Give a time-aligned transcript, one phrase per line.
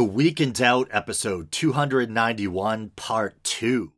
[0.00, 3.92] The Week in Doubt, episode 291, part 2.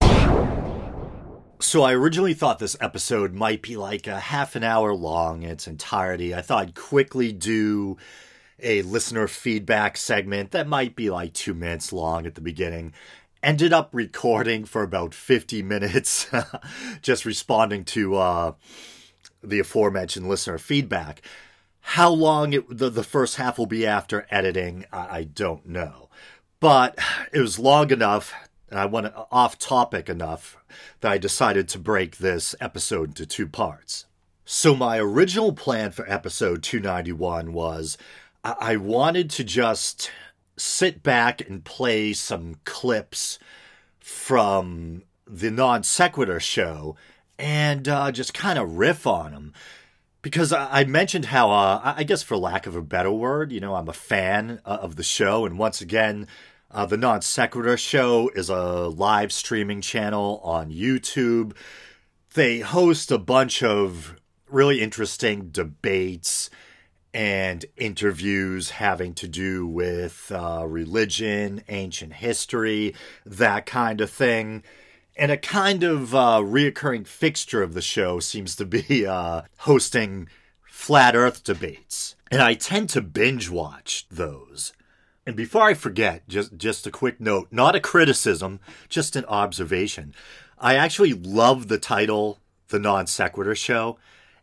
[1.61, 5.50] So, I originally thought this episode might be like a half an hour long in
[5.50, 6.34] its entirety.
[6.34, 7.99] I thought I'd quickly do
[8.59, 12.95] a listener feedback segment that might be like two minutes long at the beginning.
[13.41, 16.29] Ended up recording for about 50 minutes,
[17.00, 18.53] just responding to uh,
[19.41, 21.23] the aforementioned listener feedback.
[21.83, 26.09] How long it, the, the first half will be after editing, I, I don't know.
[26.61, 26.99] But
[27.32, 28.32] it was long enough,
[28.71, 30.57] and I went off topic enough
[31.00, 34.06] that I decided to break this episode into two parts.
[34.45, 37.98] So, my original plan for episode 291 was
[38.44, 40.10] I, I wanted to just
[40.56, 43.38] sit back and play some clips
[43.98, 46.96] from the non sequitur show
[47.38, 49.52] and uh, just kind of riff on them
[50.22, 53.74] because I mentioned how, uh, I guess for lack of a better word, you know,
[53.74, 55.44] I'm a fan uh, of the show.
[55.44, 56.28] And once again,
[56.70, 61.55] uh, the Non Sequitur Show is a live streaming channel on YouTube.
[62.34, 64.14] They host a bunch of
[64.48, 66.50] really interesting debates
[67.12, 72.94] and interviews having to do with uh, religion, ancient history,
[73.27, 74.62] that kind of thing.
[75.16, 80.28] And a kind of uh, reoccurring fixture of the show seems to be uh, hosting
[80.62, 82.16] flat earth debates.
[82.30, 84.72] And I tend to binge watch those.
[85.27, 90.14] And before I forget, just, just a quick note not a criticism, just an observation.
[90.58, 92.38] I actually love the title,
[92.69, 93.98] The Non Sequitur Show,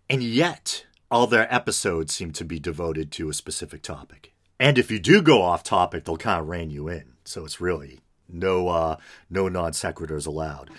[0.09, 4.33] and yet all their episodes seem to be devoted to a specific topic.
[4.59, 7.13] And if you do go off topic, they'll kind of rein you in.
[7.23, 7.99] So it's really
[8.29, 8.97] no uh,
[9.29, 10.69] no non sequiturs allowed.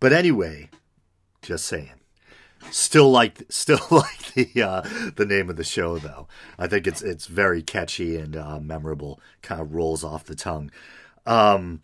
[0.00, 0.70] But anyway,
[1.42, 1.92] just saying.
[2.70, 4.82] Still like still like the uh,
[5.16, 6.28] the name of the show though.
[6.58, 9.20] I think it's it's very catchy and uh, memorable.
[9.42, 10.70] Kind of rolls off the tongue.
[11.26, 11.82] Um,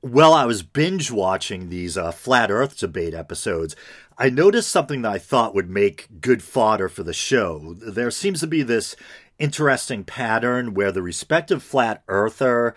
[0.00, 3.76] while I was binge watching these uh, flat Earth debate episodes,
[4.16, 7.74] I noticed something that I thought would make good fodder for the show.
[7.74, 8.96] There seems to be this
[9.38, 12.74] interesting pattern where the respective flat earther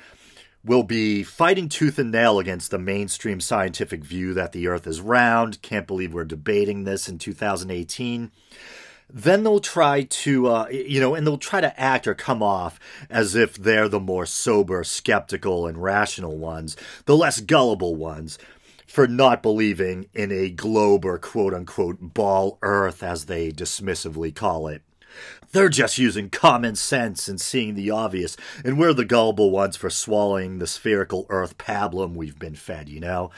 [0.66, 5.02] will be fighting tooth and nail against the mainstream scientific view that the Earth is
[5.02, 5.62] round.
[5.62, 8.32] Can't believe we're debating this in 2018.
[9.10, 12.80] Then they'll try to, uh, you know, and they'll try to act or come off
[13.10, 18.40] as if they're the more sober, skeptical, and rational ones, the less gullible ones,
[18.88, 24.68] for not believing in a globe or quote unquote ball Earth, as they dismissively call
[24.68, 24.82] it.
[25.54, 29.92] They're just using common sense and seeing the obvious, and we're the gullible ones for
[29.92, 33.30] swallowing the spherical earth pablum we've been fed, you know?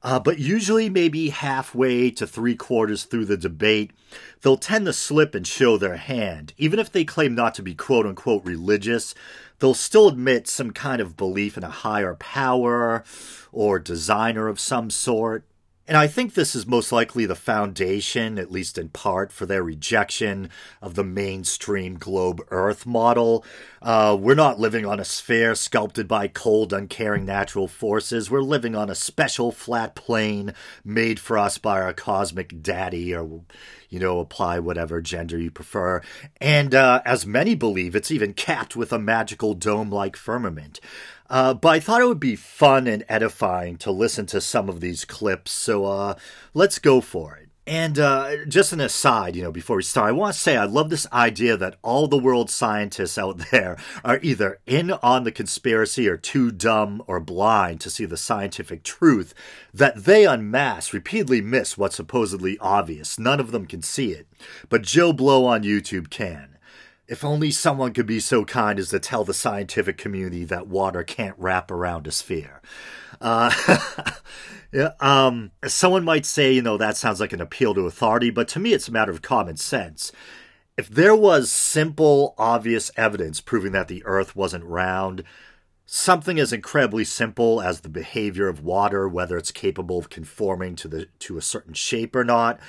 [0.00, 3.90] Uh, but usually, maybe halfway to three quarters through the debate,
[4.40, 6.52] they'll tend to slip and show their hand.
[6.58, 9.16] Even if they claim not to be quote unquote religious,
[9.58, 13.02] they'll still admit some kind of belief in a higher power
[13.50, 15.42] or designer of some sort.
[15.88, 19.62] And I think this is most likely the foundation, at least in part, for their
[19.62, 20.50] rejection
[20.82, 23.42] of the mainstream globe Earth model.
[23.80, 28.30] Uh, we're not living on a sphere sculpted by cold, uncaring natural forces.
[28.30, 30.52] We're living on a special flat plane
[30.84, 33.40] made for us by our cosmic daddy, or,
[33.88, 36.02] you know, apply whatever gender you prefer.
[36.38, 40.80] And uh, as many believe, it's even capped with a magical dome like firmament.
[41.30, 44.80] Uh, but I thought it would be fun and edifying to listen to some of
[44.80, 46.14] these clips, so uh,
[46.54, 47.48] let's go for it.
[47.68, 50.64] And uh, just an aside, you know, before we start, I want to say I
[50.64, 55.32] love this idea that all the world scientists out there are either in on the
[55.32, 59.34] conspiracy or too dumb or blind to see the scientific truth,
[59.74, 63.18] that they en masse repeatedly miss what's supposedly obvious.
[63.18, 64.26] None of them can see it.
[64.70, 66.56] But Joe Blow on YouTube can.
[67.08, 71.02] If only someone could be so kind as to tell the scientific community that water
[71.02, 72.60] can't wrap around a sphere.
[73.18, 73.50] Uh,
[74.72, 78.46] yeah, um, someone might say, you know, that sounds like an appeal to authority, but
[78.48, 80.12] to me it's a matter of common sense.
[80.76, 85.24] If there was simple, obvious evidence proving that the Earth wasn't round,
[85.86, 90.86] something as incredibly simple as the behavior of water, whether it's capable of conforming to
[90.86, 92.60] the to a certain shape or not,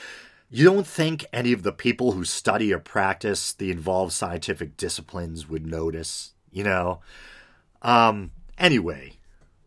[0.50, 5.48] you don't think any of the people who study or practice the involved scientific disciplines
[5.48, 7.02] would notice, you know?
[7.82, 9.14] Um, anyway,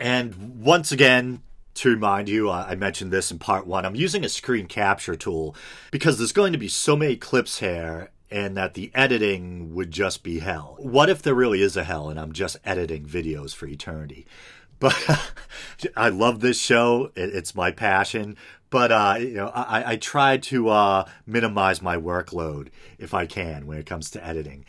[0.01, 1.43] and once again,
[1.75, 5.57] to remind you, I mentioned this in part one, I'm using a screen capture tool
[5.91, 10.23] because there's going to be so many clips here and that the editing would just
[10.23, 10.77] be hell.
[10.79, 14.27] What if there really is a hell and I'm just editing videos for eternity?
[14.83, 15.31] But
[15.97, 17.13] I love this show.
[17.15, 18.37] It's my passion
[18.73, 23.67] but uh, you know, I, I try to uh, minimize my workload if I can
[23.67, 24.65] when it comes to editing.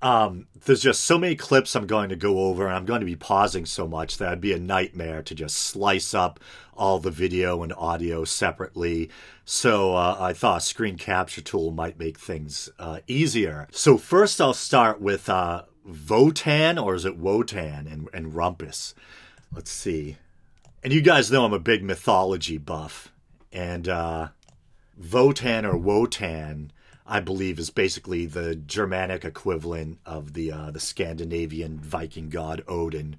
[0.00, 3.06] Um, there's just so many clips I'm going to go over, and I'm going to
[3.06, 6.40] be pausing so much that it'd be a nightmare to just slice up
[6.74, 9.10] all the video and audio separately.
[9.44, 13.66] So uh, I thought a screen capture tool might make things uh, easier.
[13.72, 18.94] So first, I'll start with uh, Votan, or is it Wotan, and, and Rumpus.
[19.52, 20.16] Let's see.
[20.82, 23.09] And you guys know I'm a big mythology buff,
[23.52, 24.28] and uh,
[25.00, 26.72] Votan or Wotan
[27.10, 33.16] I believe, is basically the Germanic equivalent of the uh, the Scandinavian Viking god Odin.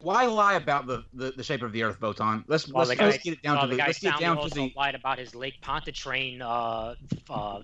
[0.00, 2.44] Why lie about the, the, the shape of the Earth, Votan?
[2.46, 4.36] Let's well, let's, guy, let's get it down well, to the, the let's get down
[4.36, 4.72] to the.
[4.76, 6.94] lied about his Lake Pontchartrain uh,
[7.30, 7.62] uh,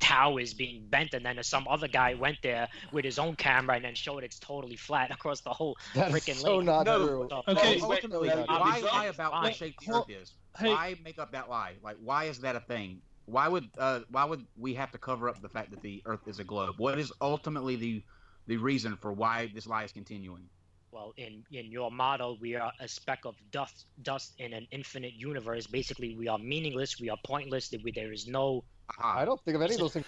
[0.00, 3.84] towers being bent, and then some other guy went there with his own camera and
[3.84, 6.66] then showed it's totally flat across the whole freaking so lake.
[6.66, 7.28] Not no, true.
[7.46, 10.32] okay, well, ultimately, why lie about what shape the Earth is?
[10.58, 10.68] Hey.
[10.68, 11.74] Why make up that lie?
[11.82, 13.00] Like, why is that a thing?
[13.30, 16.26] why would uh, why would we have to cover up the fact that the Earth
[16.26, 16.74] is a globe?
[16.78, 18.02] What is ultimately the
[18.46, 20.42] the reason for why this lie is continuing?
[20.92, 25.14] Well, in in your model, we are a speck of dust dust in an infinite
[25.14, 25.66] universe.
[25.66, 27.00] Basically, we are meaningless.
[27.00, 27.68] We are pointless.
[27.68, 28.64] There is no.
[29.02, 30.06] I don't think of any of those things.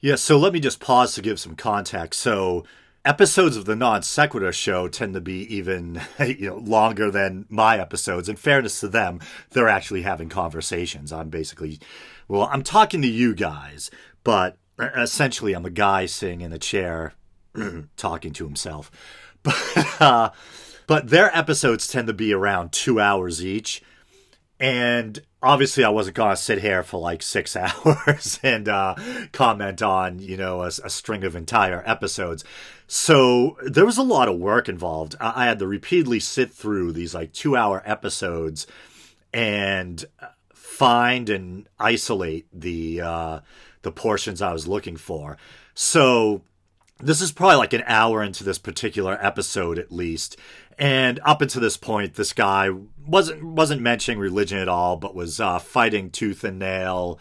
[0.00, 2.20] Yeah, so let me just pause to give some context.
[2.20, 2.64] So
[3.06, 7.78] episodes of the non sequitur show tend to be even you know longer than my
[7.78, 8.28] episodes.
[8.28, 9.20] In fairness to them,
[9.50, 11.12] they're actually having conversations.
[11.12, 11.78] I'm basically
[12.28, 13.90] well, I'm talking to you guys,
[14.24, 17.14] but essentially I'm a guy sitting in a chair
[17.96, 18.90] talking to himself.
[19.46, 20.30] But uh,
[20.88, 23.80] but their episodes tend to be around two hours each.
[24.58, 28.94] And obviously, I wasn't going to sit here for like six hours and uh,
[29.32, 32.44] comment on, you know, a, a, string of entire episodes.
[32.86, 35.14] So there was a lot of work involved.
[35.20, 38.66] I, I had to repeatedly sit through these like two hour episodes
[39.32, 40.04] and
[40.54, 43.40] find and isolate the uh,
[43.82, 45.36] the portions I was looking for.
[45.74, 46.42] So
[46.98, 50.36] this is probably like an hour into this particular episode at least.
[50.78, 52.70] And up until this point, this guy
[53.06, 57.18] wasn't wasn't mentioning religion at all, but was uh, fighting tooth and nail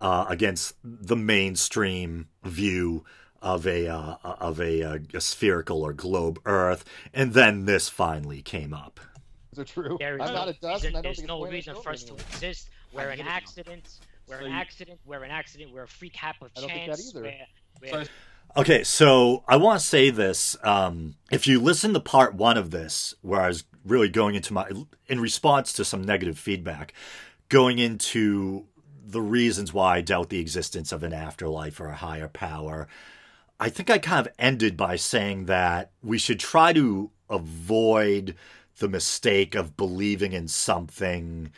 [0.00, 3.04] uh, against the mainstream view
[3.40, 4.80] of a uh, of a,
[5.14, 6.84] a, spherical or globe Earth.
[7.14, 8.98] And then this finally came up.
[9.52, 9.96] Is it true?
[10.00, 12.70] There is I'm no not a dust, reason, there's no reason for us to exist
[12.92, 14.00] we're an accident.
[14.28, 15.00] We're so an you, accident.
[15.04, 15.72] We're an accident.
[15.72, 17.12] We're a freak hap of chance.
[17.14, 17.32] We're,
[17.82, 18.04] we're...
[18.56, 20.56] Okay, so I want to say this.
[20.62, 24.54] Um, if you listen to part one of this, where I was really going into
[24.54, 24.66] my,
[25.08, 26.94] in response to some negative feedback,
[27.50, 28.64] going into
[29.06, 32.88] the reasons why I doubt the existence of an afterlife or a higher power,
[33.60, 38.36] I think I kind of ended by saying that we should try to avoid
[38.78, 41.52] the mistake of believing in something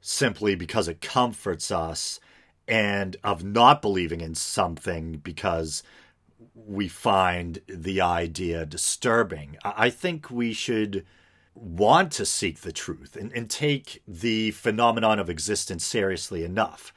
[0.00, 2.20] simply because it comforts us
[2.68, 5.82] and of not believing in something because
[6.56, 9.56] we find the idea disturbing.
[9.62, 11.04] I think we should
[11.54, 16.92] want to seek the truth and, and take the phenomenon of existence seriously enough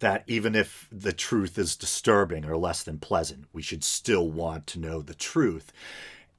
[0.00, 4.66] that even if the truth is disturbing or less than pleasant, we should still want
[4.66, 5.72] to know the truth.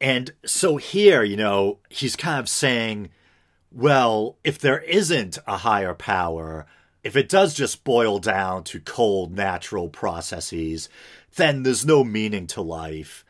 [0.01, 3.09] And so here, you know, he's kind of saying,
[3.71, 6.65] well, if there isn't a higher power,
[7.03, 10.89] if it does just boil down to cold natural processes,
[11.35, 13.25] then there's no meaning to life.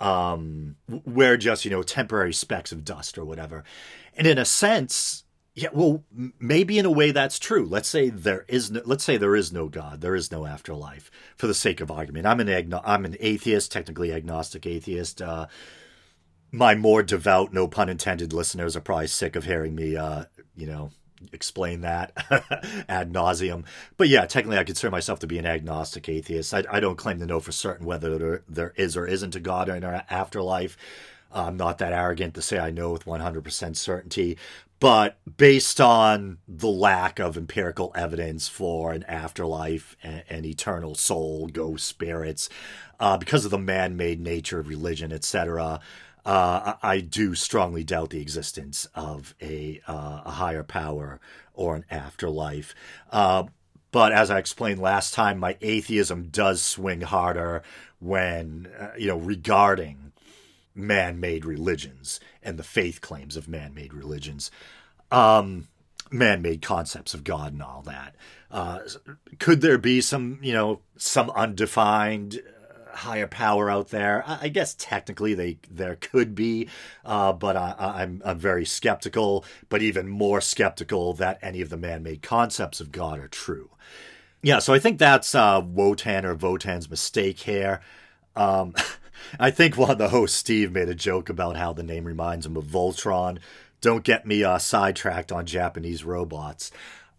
[0.00, 3.64] Um, we're just, you know, temporary specks of dust or whatever.
[4.16, 5.24] And in a sense,
[5.54, 6.04] yeah, well,
[6.38, 7.66] maybe in a way that's true.
[7.66, 11.10] Let's say there is no, let's say there is no God, there is no afterlife.
[11.36, 15.20] For the sake of argument, I'm an agno- I'm an atheist, technically agnostic atheist.
[15.20, 15.48] Uh,
[16.52, 20.24] my more devout, no pun intended, listeners are probably sick of hearing me, uh,
[20.54, 20.90] you know,
[21.32, 22.12] explain that
[22.88, 23.64] ad nauseum.
[23.96, 26.54] But yeah, technically, I consider myself to be an agnostic atheist.
[26.54, 29.40] I, I don't claim to know for certain whether there, there is or isn't a
[29.40, 30.76] God in our afterlife.
[31.30, 34.38] I'm not that arrogant to say I know with 100% certainty.
[34.80, 41.48] But based on the lack of empirical evidence for an afterlife, an, an eternal soul,
[41.48, 42.48] ghost spirits,
[43.00, 45.80] uh, because of the man made nature of religion, etc.,
[46.24, 51.20] uh, I do strongly doubt the existence of a, uh, a higher power
[51.54, 52.74] or an afterlife.
[53.10, 53.44] Uh,
[53.90, 57.62] but as I explained last time, my atheism does swing harder
[57.98, 60.12] when, uh, you know, regarding
[60.74, 64.50] man made religions and the faith claims of man made religions.
[65.10, 65.68] Um,
[66.10, 68.14] man made concepts of God and all that.
[68.50, 68.80] Uh,
[69.38, 72.40] could there be some, you know, some undefined
[72.92, 74.24] higher power out there.
[74.26, 76.68] I, I guess technically they there could be,
[77.04, 79.44] uh, but I, I'm I'm very skeptical.
[79.68, 83.70] But even more skeptical that any of the man-made concepts of God are true.
[84.42, 87.80] Yeah, so I think that's uh, Wotan or Votan's mistake here.
[88.36, 88.74] Um,
[89.40, 92.46] I think one of the hosts, Steve, made a joke about how the name reminds
[92.46, 93.38] him of Voltron.
[93.80, 96.70] Don't get me uh, sidetracked on Japanese robots.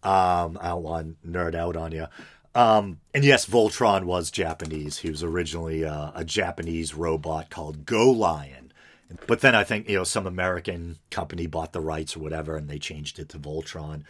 [0.02, 2.06] Um, I don't want to nerd out on you.
[2.54, 4.98] Um, and yes, Voltron was Japanese.
[4.98, 8.72] He was originally uh, a Japanese robot called Go Lion.
[9.26, 12.68] But then I think, you know, some American company bought the rights or whatever and
[12.68, 14.04] they changed it to Voltron.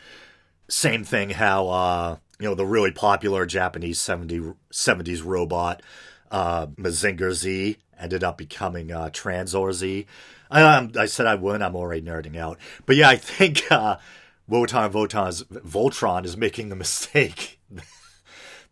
[0.69, 5.83] Same thing how, uh, you know, the really popular Japanese 70, 70s robot,
[6.31, 10.07] uh, Mazinger Z, ended up becoming uh, Tranzor Z.
[10.51, 11.63] I, um, I said I wouldn't.
[11.63, 12.59] I'm already nerding out.
[12.87, 13.99] But yeah, I think uh,
[14.49, 17.60] Wotan Votan's Voltron is making the mistake,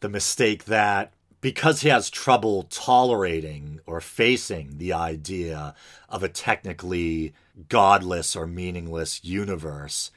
[0.01, 5.75] the mistake that because he has trouble tolerating or facing the idea
[6.09, 7.33] of a technically
[7.69, 10.11] godless or meaningless universe,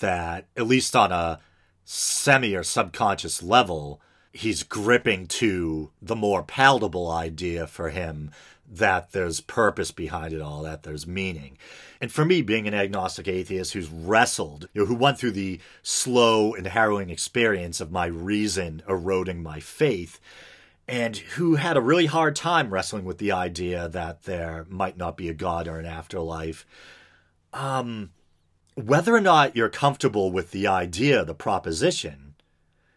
[0.00, 1.40] that at least on a
[1.84, 4.00] semi or subconscious level,
[4.32, 8.30] he's gripping to the more palatable idea for him
[8.66, 11.58] that there's purpose behind it all, that there's meaning.
[12.02, 15.60] And for me, being an agnostic atheist who's wrestled, you know, who went through the
[15.84, 20.18] slow and harrowing experience of my reason eroding my faith,
[20.88, 25.16] and who had a really hard time wrestling with the idea that there might not
[25.16, 26.66] be a God or an afterlife,
[27.52, 28.10] um,
[28.74, 32.34] whether or not you're comfortable with the idea, the proposition,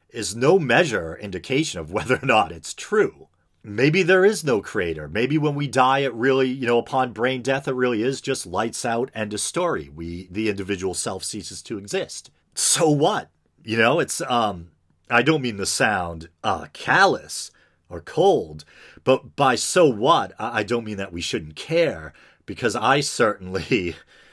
[0.10, 3.28] is no measure indication of whether or not it's true
[3.66, 5.08] maybe there is no creator.
[5.08, 8.46] Maybe when we die, it really, you know, upon brain death, it really is just
[8.46, 9.90] lights out, and a story.
[9.94, 12.30] We, the individual self ceases to exist.
[12.54, 13.30] So what?
[13.64, 14.70] You know, it's, um,
[15.10, 17.52] I don't mean the sound, uh, callous
[17.90, 18.64] or cold,
[19.04, 22.14] but by so what, I don't mean that we shouldn't care
[22.46, 23.96] because I certainly,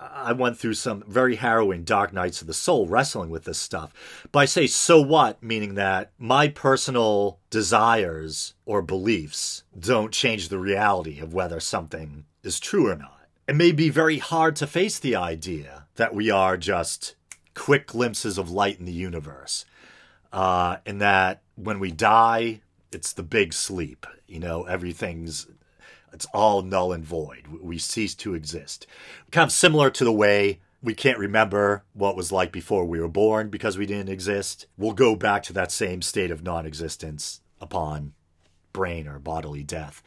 [0.00, 3.92] I went through some very harrowing dark nights of the soul wrestling with this stuff.
[4.30, 10.58] But I say so what, meaning that my personal desires or beliefs don't change the
[10.58, 13.26] reality of whether something is true or not.
[13.46, 17.16] It may be very hard to face the idea that we are just
[17.54, 19.64] quick glimpses of light in the universe.
[20.32, 22.60] Uh, and that when we die,
[22.92, 24.06] it's the big sleep.
[24.26, 25.46] You know, everything's
[26.12, 27.46] it's all null and void.
[27.60, 28.86] We cease to exist.
[29.30, 33.08] Kind of similar to the way we can't remember what was like before we were
[33.08, 34.66] born because we didn't exist.
[34.76, 38.12] We'll go back to that same state of non existence upon
[38.72, 40.02] brain or bodily death.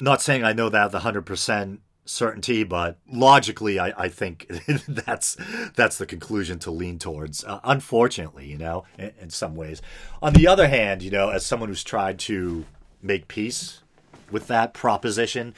[0.00, 4.46] Not saying I know that the 100% certainty, but logically, I, I think
[4.88, 5.36] that's
[5.74, 7.44] that's the conclusion to lean towards.
[7.44, 9.82] Uh, unfortunately, you know, in, in some ways.
[10.20, 12.64] On the other hand, you know, as someone who's tried to
[13.02, 13.82] make peace
[14.30, 15.54] with that proposition.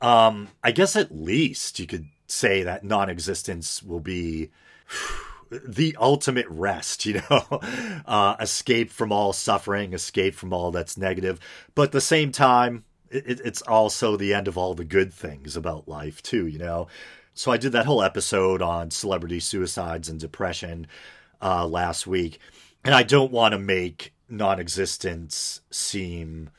[0.00, 4.50] Um, I guess at least you could say that non existence will be
[5.50, 7.60] the ultimate rest, you know,
[8.06, 11.40] uh, escape from all suffering, escape from all that's negative.
[11.74, 15.56] But at the same time, it, it's also the end of all the good things
[15.56, 16.88] about life, too, you know.
[17.34, 20.86] So I did that whole episode on celebrity suicides and depression
[21.40, 22.38] uh, last week.
[22.84, 26.50] And I don't want to make non existence seem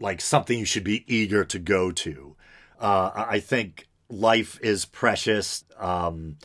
[0.00, 2.36] like something you should be eager to go to.
[2.78, 5.64] Uh, I think life is precious.
[5.78, 6.36] Um,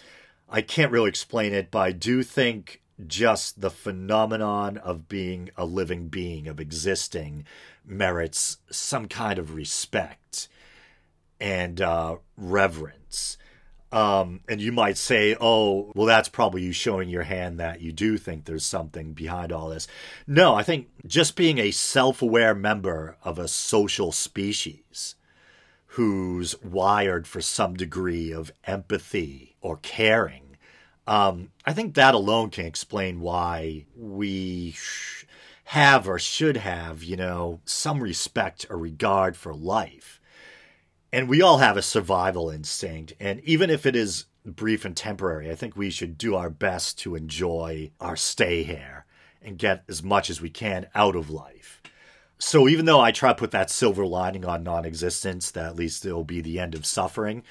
[0.49, 5.65] I can't really explain it, but I do think just the phenomenon of being a
[5.65, 7.45] living being, of existing,
[7.85, 10.47] merits some kind of respect
[11.39, 13.37] and uh, reverence.
[13.91, 17.91] Um, and you might say, oh, well, that's probably you showing your hand that you
[17.91, 19.87] do think there's something behind all this.
[20.25, 25.15] No, I think just being a self aware member of a social species
[25.87, 30.55] who's wired for some degree of empathy or caring,
[31.05, 35.25] um, I think that alone can explain why we sh-
[35.65, 40.20] have or should have, you know, some respect or regard for life
[41.11, 43.13] and we all have a survival instinct.
[43.19, 46.99] And even if it is brief and temporary, I think we should do our best
[46.99, 49.05] to enjoy our stay here
[49.41, 51.81] and get as much as we can out of life.
[52.37, 55.75] So even though I try to put that silver lining on non existence, that at
[55.75, 57.43] least it'll be the end of suffering,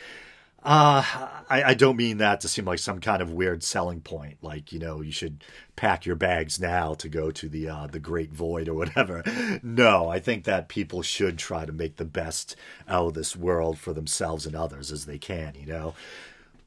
[0.63, 1.03] uh,
[1.49, 4.39] I, I don't mean that to seem like some kind of weird selling point.
[4.43, 5.43] Like, you know, you should
[5.75, 9.23] pack your bags now to go to the uh, the great void or whatever.
[9.63, 12.57] No, I think that people should try to make the best
[12.89, 15.95] out of this world for themselves and others as they can, you know.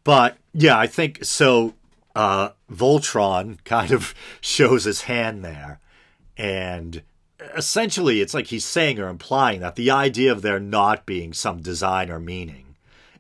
[0.04, 1.74] But yeah, I think so.
[2.16, 5.80] Uh, Voltron kind of shows his hand there,
[6.38, 7.04] and
[7.56, 11.62] essentially, it's like he's saying or implying that the idea of there not being some
[11.62, 12.63] design or meaning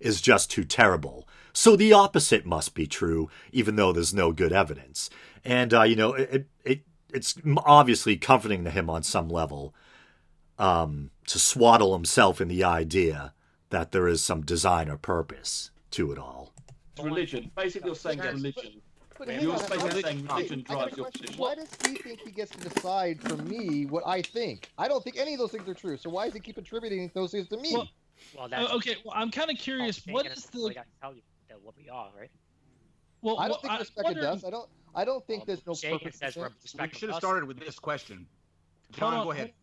[0.04, 1.28] is just too terrible.
[1.54, 5.10] So the opposite must be true, even though there's no good evidence.
[5.46, 6.82] And, uh, you know, it, it,
[7.14, 9.74] it's obviously comforting to him on some level.
[10.60, 13.34] um, to swaddle himself in the idea
[13.70, 16.54] that there is some design or purpose to it all.
[17.02, 17.52] Religion.
[17.56, 18.82] Basically, you're saying religion.
[19.18, 21.36] But, but you're basically saying religion drives your position.
[21.38, 24.70] Why does he think he gets to decide for me what I think?
[24.78, 25.98] I don't think any of those things are true.
[25.98, 27.72] So why does he keep attributing those things to me?
[27.74, 27.88] Well,
[28.38, 28.96] well that's uh, okay.
[29.04, 30.02] Well, I'm kind of curious.
[30.08, 30.60] What is the?
[30.60, 32.30] Like I tell you that what we are, right?
[33.22, 34.26] Well, I don't think respect wondering...
[34.26, 34.44] does.
[34.44, 34.70] I don't.
[34.96, 36.18] I don't think well, there's no purpose.
[36.18, 38.28] Says we should have started with this question.
[38.92, 39.54] John, on, go ahead.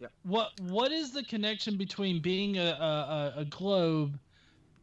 [0.00, 0.08] Yeah.
[0.24, 4.18] What What is the connection between being a, a, a globe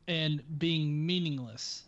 [0.08, 1.84] and being meaningless?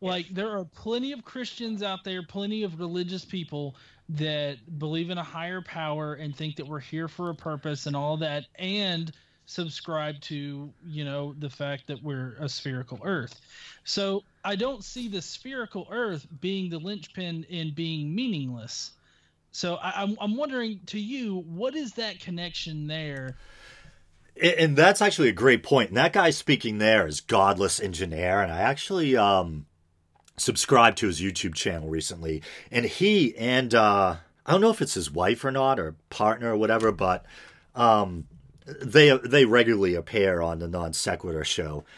[0.00, 3.74] Like there are plenty of Christians out there, plenty of religious people
[4.10, 7.96] that believe in a higher power and think that we're here for a purpose and
[7.96, 9.12] all that, and
[9.48, 13.40] subscribe to you know the fact that we're a spherical Earth.
[13.82, 18.92] So I don't see the spherical Earth being the linchpin in being meaningless.
[19.50, 23.36] So I, I'm I'm wondering to you, what is that connection there?
[24.40, 25.88] And that's actually a great point.
[25.88, 29.66] And that guy speaking there is Godless Engineer, and I actually um,
[30.36, 34.94] subscribed to his YouTube channel recently, and he and uh, I don't know if it's
[34.94, 37.24] his wife or not or partner or whatever, but
[37.74, 38.26] um,
[38.80, 41.84] they they regularly appear on the non sequitur show.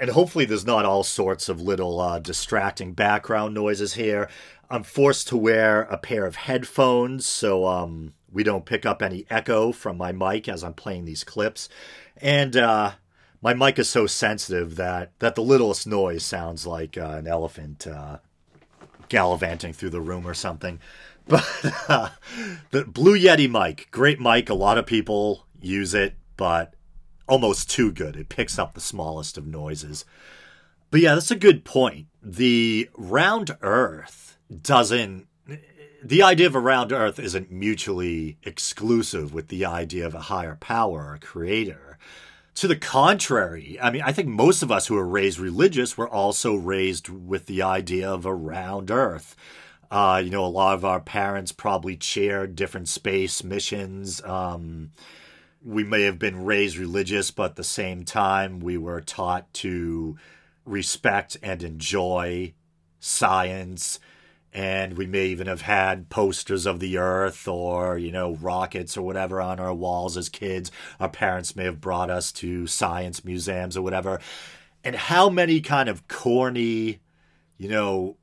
[0.00, 4.28] And hopefully, there's not all sorts of little uh, distracting background noises here.
[4.68, 9.24] I'm forced to wear a pair of headphones so um, we don't pick up any
[9.30, 11.68] echo from my mic as I'm playing these clips.
[12.20, 12.92] And uh,
[13.40, 17.86] my mic is so sensitive that that the littlest noise sounds like uh, an elephant
[17.86, 18.18] uh,
[19.08, 20.80] gallivanting through the room or something.
[21.28, 21.44] But
[21.90, 22.08] uh,
[22.70, 24.48] the Blue Yeti mic, great mic.
[24.48, 26.74] A lot of people use it, but
[27.28, 28.16] almost too good.
[28.16, 30.04] It picks up the smallest of noises.
[30.90, 32.06] But yeah, that's a good point.
[32.22, 35.26] The round Earth doesn't.
[36.02, 40.56] The idea of a round Earth isn't mutually exclusive with the idea of a higher
[40.56, 41.98] power or creator
[42.58, 46.08] to the contrary, I mean, I think most of us who are raised religious were
[46.08, 49.36] also raised with the idea of a round earth.
[49.92, 54.20] Uh, you know, a lot of our parents probably chaired different space missions.
[54.24, 54.90] Um,
[55.68, 60.16] we may have been raised religious, but at the same time, we were taught to
[60.64, 62.54] respect and enjoy
[63.00, 64.00] science.
[64.50, 69.02] And we may even have had posters of the earth or you know rockets or
[69.02, 70.72] whatever on our walls as kids.
[70.98, 74.20] Our parents may have brought us to science museums or whatever.
[74.82, 77.00] And how many kind of corny
[77.58, 78.16] you know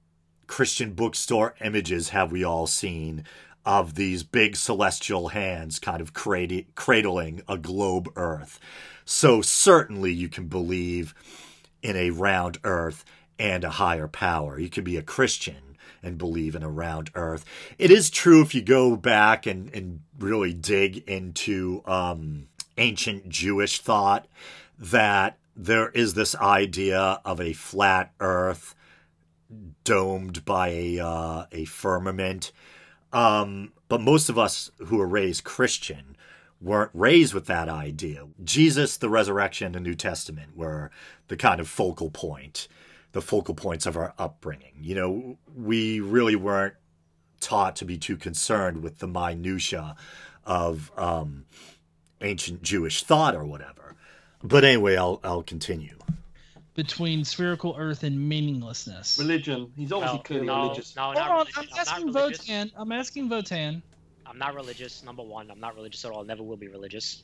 [0.47, 3.23] christian bookstore images have we all seen
[3.65, 8.59] of these big celestial hands kind of cradling a globe earth
[9.05, 11.13] so certainly you can believe
[11.81, 13.05] in a round earth
[13.37, 15.65] and a higher power you can be a christian
[16.05, 17.43] and believe in a round earth.
[17.77, 22.47] It is true if you go back and, and really dig into um,
[22.77, 24.27] ancient Jewish thought
[24.77, 28.75] that there is this idea of a flat earth
[29.83, 32.51] domed by a, uh, a firmament.
[33.15, 36.17] Um, but most of us who are raised Christian
[36.61, 38.27] weren't raised with that idea.
[38.43, 40.91] Jesus, the resurrection, and New Testament were
[41.27, 42.67] the kind of focal point
[43.13, 44.73] the focal points of our upbringing.
[44.81, 46.73] You know, we really weren't
[47.39, 49.95] taught to be too concerned with the minutia
[50.43, 51.45] of um,
[52.19, 53.95] ancient Jewish thought or whatever.
[54.43, 55.97] But anyway, I'll I'll continue.
[56.75, 59.17] Between spherical Earth and meaninglessness.
[59.17, 59.71] Religion.
[59.75, 60.95] He's obviously no, clearly no, religious.
[60.95, 62.71] No, not Hold on, I'm asking Votan.
[62.75, 63.81] I'm asking Votan.
[64.25, 65.03] I'm not religious.
[65.03, 66.23] Number one, I'm not religious at all.
[66.23, 67.23] Never will be religious.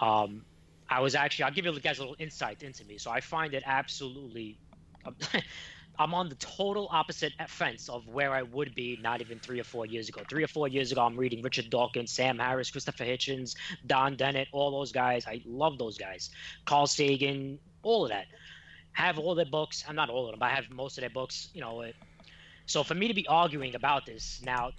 [0.00, 0.44] Um,
[0.88, 1.44] I was actually.
[1.44, 2.96] I'll give you guys a little insight into me.
[2.98, 4.58] So I find it absolutely
[5.98, 9.64] I'm on the total opposite fence of where I would be not even three or
[9.64, 10.22] four years ago.
[10.28, 13.56] Three or four years ago, I'm reading Richard Dawkins, Sam Harris, Christopher Hitchens,
[13.86, 15.26] Don Dennett, all those guys.
[15.26, 16.30] I love those guys.
[16.66, 18.26] Carl Sagan, all of that.
[18.96, 19.84] Have all their books.
[19.86, 21.50] I'm not all of them, but I have most of their books.
[21.52, 21.84] You know,
[22.64, 24.72] so for me to be arguing about this now,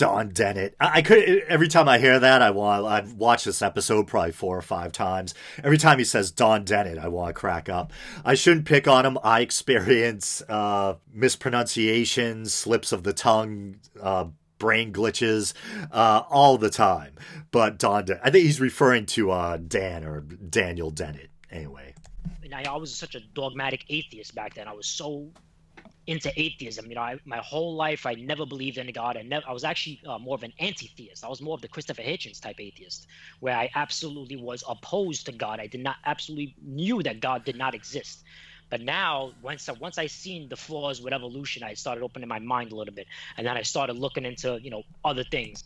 [0.00, 0.74] Don Dennett.
[0.80, 2.86] I, could every time I hear that, I want.
[2.86, 5.34] I've watched this episode probably four or five times.
[5.62, 7.92] Every time he says Don Dennett, I want to crack up.
[8.24, 9.18] I shouldn't pick on him.
[9.22, 14.26] I experience uh, mispronunciations, slips of the tongue, uh,
[14.58, 15.52] brain glitches
[15.92, 17.16] uh, all the time.
[17.50, 21.28] But Don, I think he's referring to uh, Dan or Daniel Dennett.
[21.50, 21.89] Anyway.
[22.54, 24.68] I was such a dogmatic atheist back then.
[24.68, 25.30] I was so
[26.06, 26.86] into atheism.
[26.88, 29.16] You know, I, my whole life I never believed in God.
[29.16, 29.48] I never.
[29.48, 31.24] I was actually uh, more of an anti-theist.
[31.24, 33.06] I was more of the Christopher Hitchens type atheist,
[33.40, 35.60] where I absolutely was opposed to God.
[35.60, 38.24] I did not absolutely knew that God did not exist.
[38.70, 42.38] But now, once I, once I seen the flaws with evolution, I started opening my
[42.38, 45.64] mind a little bit, and then I started looking into you know other things.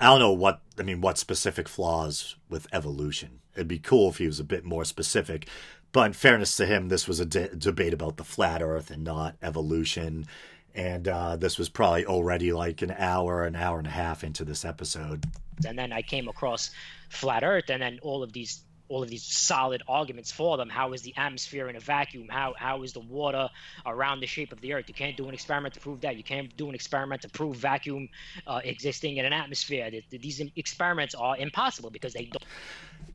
[0.00, 1.00] I don't know what I mean.
[1.00, 3.40] What specific flaws with evolution?
[3.54, 5.48] It'd be cool if he was a bit more specific.
[5.94, 9.04] But in fairness to him, this was a de- debate about the flat Earth and
[9.04, 10.26] not evolution.
[10.74, 14.44] And uh, this was probably already like an hour, an hour and a half into
[14.44, 15.24] this episode.
[15.64, 16.72] And then I came across
[17.10, 20.68] flat Earth, and then all of these all of these solid arguments for them.
[20.68, 22.26] How is the atmosphere in a vacuum?
[22.28, 23.48] How how is the water
[23.86, 24.86] around the shape of the Earth?
[24.88, 26.16] You can't do an experiment to prove that.
[26.16, 28.08] You can't do an experiment to prove vacuum
[28.48, 29.92] uh, existing in an atmosphere.
[30.10, 32.44] These experiments are impossible because they don't.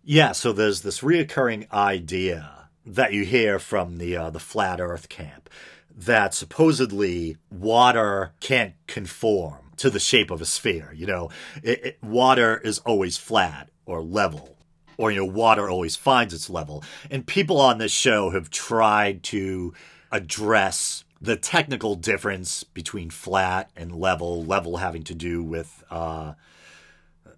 [0.06, 2.59] Yeah, so there's this reoccurring idea
[2.96, 5.50] that you hear from the uh, the flat Earth camp
[5.96, 10.94] that supposedly water can't conform to the shape of a sphere.
[10.96, 11.30] You know,
[11.62, 14.58] it, it, water is always flat or level
[14.98, 19.24] or you know water always finds its level and people on this show have tried
[19.24, 19.74] to
[20.12, 26.34] address the technical difference between flat and level level having to do with uh,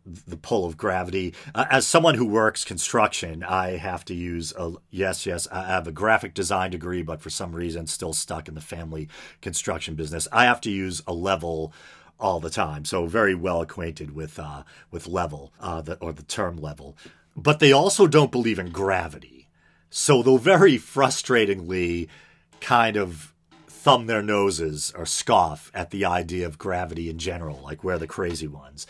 [0.05, 4.73] the pull of gravity uh, as someone who works construction i have to use a
[4.89, 8.55] yes yes i have a graphic design degree but for some reason still stuck in
[8.55, 9.07] the family
[9.41, 11.71] construction business i have to use a level
[12.19, 16.23] all the time so very well acquainted with uh, with level uh, the, or the
[16.23, 16.95] term level
[17.35, 19.47] but they also don't believe in gravity.
[19.89, 22.07] So they'll very frustratingly
[22.59, 23.33] kind of
[23.67, 28.07] thumb their noses or scoff at the idea of gravity in general, like we're the
[28.07, 28.85] crazy ones.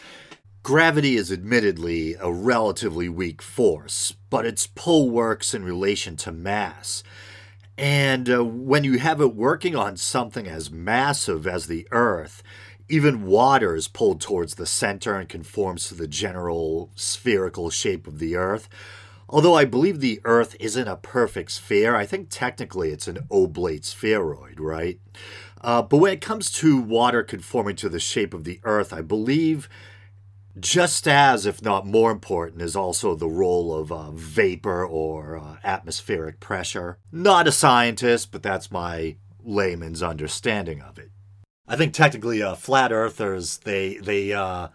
[0.63, 7.01] Gravity is admittedly a relatively weak force, but its pull works in relation to mass.
[7.79, 12.43] And uh, when you have it working on something as massive as the Earth,
[12.87, 18.19] even water is pulled towards the center and conforms to the general spherical shape of
[18.19, 18.69] the Earth.
[19.27, 23.83] Although I believe the Earth isn't a perfect sphere, I think technically it's an oblate
[23.83, 24.99] spheroid, right?
[25.59, 29.01] Uh, but when it comes to water conforming to the shape of the Earth, I
[29.01, 29.67] believe
[30.59, 35.57] just as, if not more important, is also the role of uh, vapor or uh,
[35.63, 36.97] atmospheric pressure.
[37.11, 41.11] Not a scientist, but that's my layman's understanding of it.
[41.67, 44.69] I think technically, uh, flat earthers they they uh,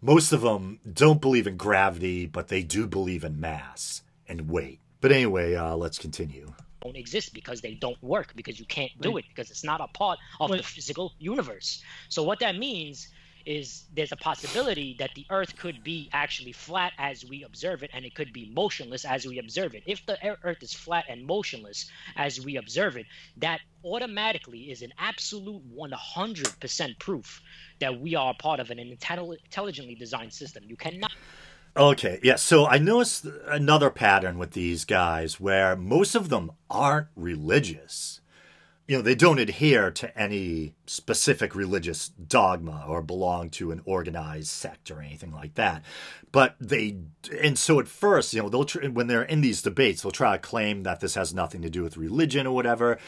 [0.00, 4.80] most of them don't believe in gravity, but they do believe in mass and weight.
[5.00, 6.52] But anyway, uh, let's continue.
[6.82, 9.24] Don't exist because they don't work because you can't do Wait.
[9.24, 10.58] it because it's not a part of Wait.
[10.58, 11.82] the physical universe.
[12.08, 13.08] So what that means
[13.46, 17.90] is there's a possibility that the earth could be actually flat as we observe it
[17.94, 21.24] and it could be motionless as we observe it if the earth is flat and
[21.24, 23.06] motionless as we observe it
[23.36, 27.40] that automatically is an absolute 100% proof
[27.78, 31.12] that we are part of an intelligently designed system you cannot
[31.78, 32.36] Okay, yeah.
[32.36, 38.22] So I noticed another pattern with these guys where most of them aren't religious
[38.86, 44.48] you know, they don't adhere to any specific religious dogma or belong to an organized
[44.48, 45.82] sect or anything like that.
[46.30, 46.98] But they,
[47.42, 50.36] and so at first, you know, they'll, tr- when they're in these debates, they'll try
[50.36, 52.98] to claim that this has nothing to do with religion or whatever.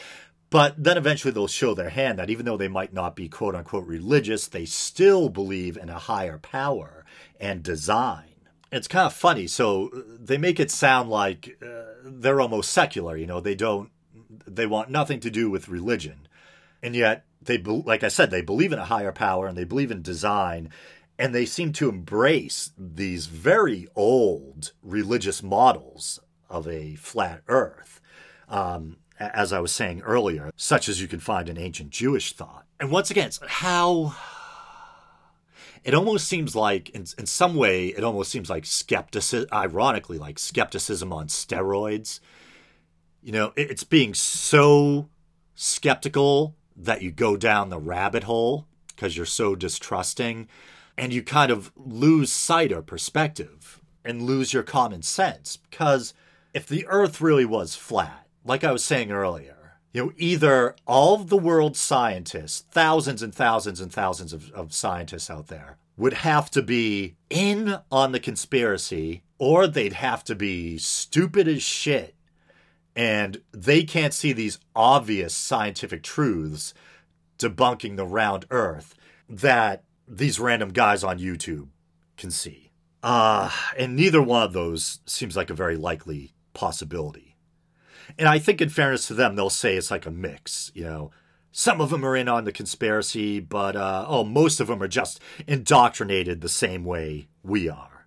[0.51, 3.55] But then eventually they'll show their hand that even though they might not be quote
[3.55, 7.05] unquote religious, they still believe in a higher power
[7.39, 8.25] and design.
[8.73, 9.47] It's kind of funny.
[9.47, 13.91] So they make it sound like uh, they're almost secular, you know, they don't
[14.29, 16.29] they want nothing to do with religion.
[16.83, 19.91] And yet, they like I said, they believe in a higher power and they believe
[19.91, 20.71] in design,
[21.19, 28.01] and they seem to embrace these very old religious models of a flat Earth.
[28.49, 32.67] Um, as I was saying earlier, such as you can find in ancient Jewish thought.
[32.79, 34.15] And once again, how
[35.85, 40.39] it almost seems like in, in some way it almost seems like skepticism ironically like
[40.39, 42.21] skepticism on steroids
[43.23, 45.09] you know, it's being so
[45.55, 50.49] skeptical that you go down the rabbit hole because you're so distrusting
[50.97, 56.15] and you kind of lose sight or perspective and lose your common sense because
[56.55, 61.15] if the earth really was flat like i was saying earlier you know either all
[61.15, 66.15] of the world's scientists thousands and thousands and thousands of, of scientists out there would
[66.15, 72.15] have to be in on the conspiracy or they'd have to be stupid as shit
[72.99, 76.75] and they can't see these obvious scientific truths
[77.39, 78.97] debunking the round earth
[79.29, 81.69] that these random guys on YouTube
[82.17, 82.73] can see.
[83.01, 87.37] Uh, and neither one of those seems like a very likely possibility.
[88.19, 90.73] And I think, in fairness to them, they'll say it's like a mix.
[90.75, 91.11] You know,
[91.53, 94.89] some of them are in on the conspiracy, but uh, oh, most of them are
[94.89, 97.98] just indoctrinated the same way we are.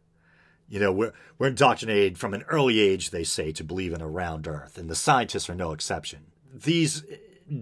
[0.72, 4.08] You know, we're, we're indoctrinated from an early age, they say, to believe in a
[4.08, 6.28] round earth, and the scientists are no exception.
[6.54, 7.04] These,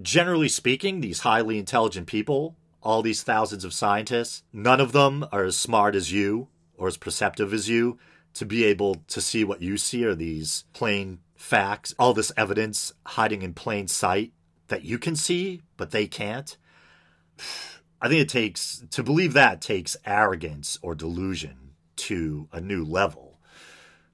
[0.01, 5.43] generally speaking, these highly intelligent people all these thousands of scientists, none of them are
[5.43, 7.99] as smart as you or as perceptive as you
[8.33, 12.93] to be able to see what you see are these plain facts, all this evidence
[13.05, 14.31] hiding in plain sight
[14.67, 16.57] that you can see, but they can't.
[18.01, 21.68] I think it takes, to believe that takes arrogance or delusion
[21.99, 23.39] to a new level.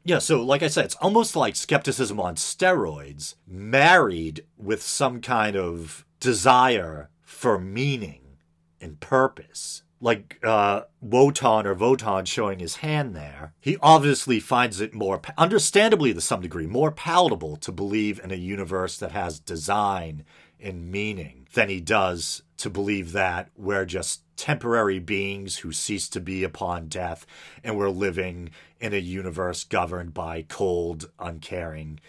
[0.03, 5.55] Yeah, so like I said, it's almost like skepticism on steroids, married with some kind
[5.55, 8.37] of desire for meaning
[8.79, 9.81] and purpose.
[9.99, 16.13] Like uh, Wotan or Votan showing his hand there, he obviously finds it more, understandably
[16.13, 20.23] to some degree, more palatable to believe in a universe that has design
[20.59, 26.19] and meaning than he does to believe that we're just temporary beings who cease to
[26.19, 27.25] be upon death
[27.63, 31.99] and we're living in a universe governed by cold, uncaring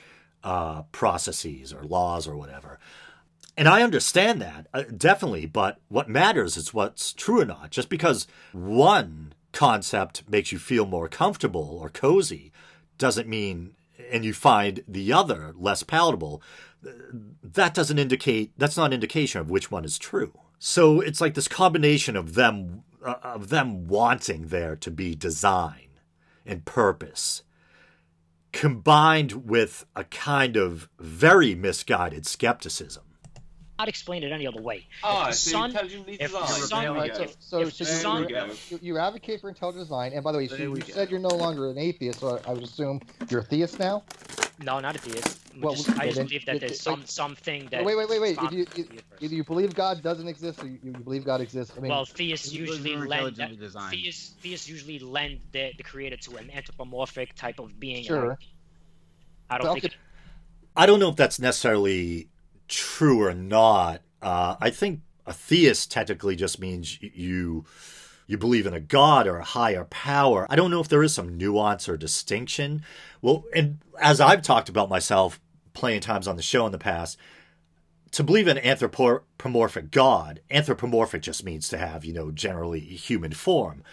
[0.43, 2.79] uh, processes or laws or whatever.
[3.57, 7.71] And I understand that, uh, definitely, but what matters is what's true or not.
[7.71, 12.53] Just because one concept makes you feel more comfortable or cozy
[12.99, 13.73] doesn't mean,
[14.13, 16.43] and you find the other less palatable,
[17.43, 20.33] that doesn't indicate, that's not an indication of which one is true.
[20.59, 25.89] So it's like this combination of them, uh, of them wanting there to be design
[26.45, 27.43] and purpose
[28.53, 33.03] combined with a kind of very misguided skepticism
[33.79, 34.87] not explain it any other way.
[35.03, 38.29] Oh, if the sun, if the sun, right, so, so, if so sun,
[38.71, 41.29] you, you, advocate for intelligent design, and by the way, so you said you're no
[41.29, 44.03] longer an atheist, so I, I would assume you're a theist now.
[44.63, 45.41] No, not a theist.
[45.61, 47.85] Well, just, I just believe that there's some something that.
[47.85, 48.39] Wait, wait, wait, wait.
[48.41, 48.67] If you,
[49.21, 51.91] if, you believe God doesn't exist, or you, you believe God exists, I mean.
[51.91, 53.51] Well, theists usually lend that,
[53.91, 58.05] theists, theists usually lend the, the creator to an anthropomorphic type of being.
[58.05, 58.39] Sure.
[59.51, 59.95] I, I don't think.
[60.75, 62.29] I don't know if that's necessarily
[62.69, 64.03] true or not.
[64.23, 67.65] Uh, I think a theist technically just means you
[68.29, 70.47] you believe in a god or a higher power.
[70.51, 72.83] I don't know if there is some nuance or distinction.
[73.23, 75.41] Well, and as I've talked about myself
[75.75, 77.19] plenty of times on the show in the past,
[78.13, 83.85] to believe in anthropomorphic god, anthropomorphic just means to have, you know, generally human form.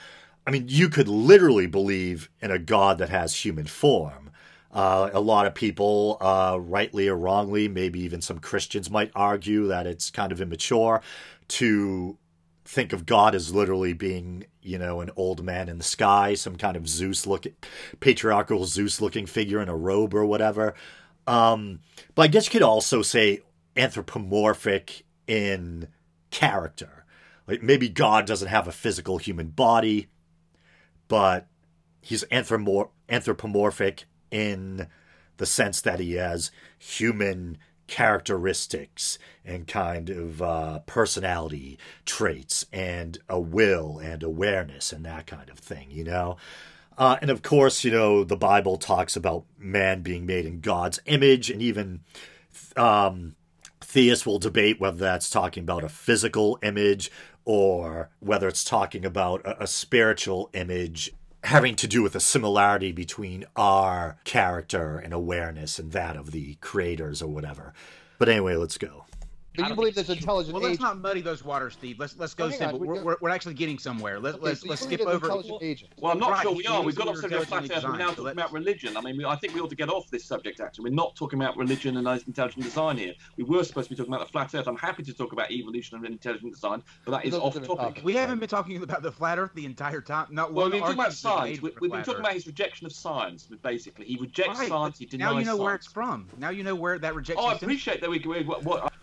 [0.48, 4.32] I mean, you could literally believe in a god that has human form.
[4.74, 9.68] Uh, a lot of people, uh, rightly or wrongly, maybe even some Christians might argue
[9.68, 11.02] that it's kind of immature
[11.50, 12.18] to
[12.66, 16.56] think of God as literally being, you know, an old man in the sky, some
[16.56, 17.54] kind of Zeus looking,
[18.00, 20.74] patriarchal Zeus looking figure in a robe or whatever.
[21.28, 21.82] Um,
[22.16, 23.42] but I guess you could also say
[23.76, 25.88] anthropomorphic in
[26.32, 27.06] character.
[27.48, 30.08] Like maybe God doesn't have a physical human body,
[31.08, 31.48] but
[32.02, 34.88] he's anthropomorphic in
[35.38, 43.39] the sense that he has human characteristics and kind of uh, personality traits and a
[43.39, 46.38] will and awareness and that kind of thing, you know?
[46.98, 51.00] Uh, and of course, you know, the Bible talks about man being made in God's
[51.06, 52.02] image, and even
[52.78, 53.36] um,
[53.82, 57.12] theists will debate whether that's talking about a physical image
[57.46, 61.12] or whether it's talking about a, a spiritual image
[61.43, 66.56] having to do with a similarity between our character and awareness and that of the
[66.56, 67.73] creators or whatever.
[68.17, 69.03] But anyway, let's go.
[69.56, 72.00] But you believe there's intelligent Well, let's not muddy those waters, Steve.
[72.00, 72.80] Let's let's go simple.
[72.80, 74.20] We're, we're, we're, actually getting somewhere.
[74.20, 75.28] Let, okay, let's so let's skip over.
[75.28, 75.60] Well,
[76.00, 76.42] well, I'm not right.
[76.42, 76.82] sure we are.
[76.82, 77.84] We've got off subject flat earth.
[77.84, 78.98] We're now talking about religion.
[78.98, 80.60] I mean, we, I think we ought to get off this subject.
[80.60, 83.13] Actually, we're not talking about religion and intelligent design here.
[83.38, 84.68] We were supposed to be talking about the flat earth.
[84.68, 88.02] I'm happy to talk about evolution and intelligent design, but that is off topic.
[88.04, 90.28] We haven't been talking about the flat earth the entire time.
[90.32, 91.62] Not well, we've been talking about science.
[91.62, 93.48] We, have been talking about his rejection of science.
[93.62, 94.98] Basically, he rejects science.
[94.98, 96.28] He denies Now you know where it's from.
[96.39, 97.44] Now you know where that rejection.
[97.44, 98.10] Oh, I appreciate that.
[98.10, 98.94] We what, what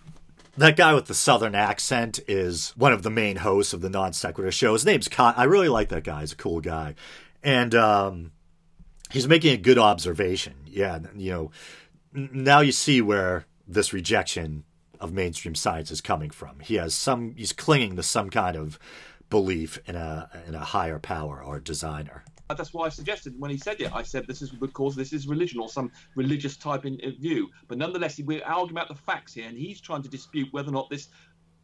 [0.56, 4.12] that guy with the southern accent is one of the main hosts of the non
[4.12, 4.72] sequitur show.
[4.72, 5.08] His name's.
[5.18, 6.20] I really like that guy.
[6.20, 6.94] He's a cool guy,
[7.42, 8.32] and um,
[9.10, 10.54] he's making a good observation.
[10.66, 11.50] Yeah, you know,
[12.12, 14.64] now you see where this rejection
[14.98, 16.60] of mainstream science is coming from.
[16.60, 17.34] He has some.
[17.36, 18.78] He's clinging to some kind of
[19.30, 23.52] belief in a in a higher power or designer Uh, that's why I suggested when
[23.52, 26.84] he said it, I said this is because this is religion or some religious type
[26.84, 27.48] in, in view.
[27.68, 30.72] But nonetheless, we're arguing about the facts here, and he's trying to dispute whether or
[30.72, 31.10] not this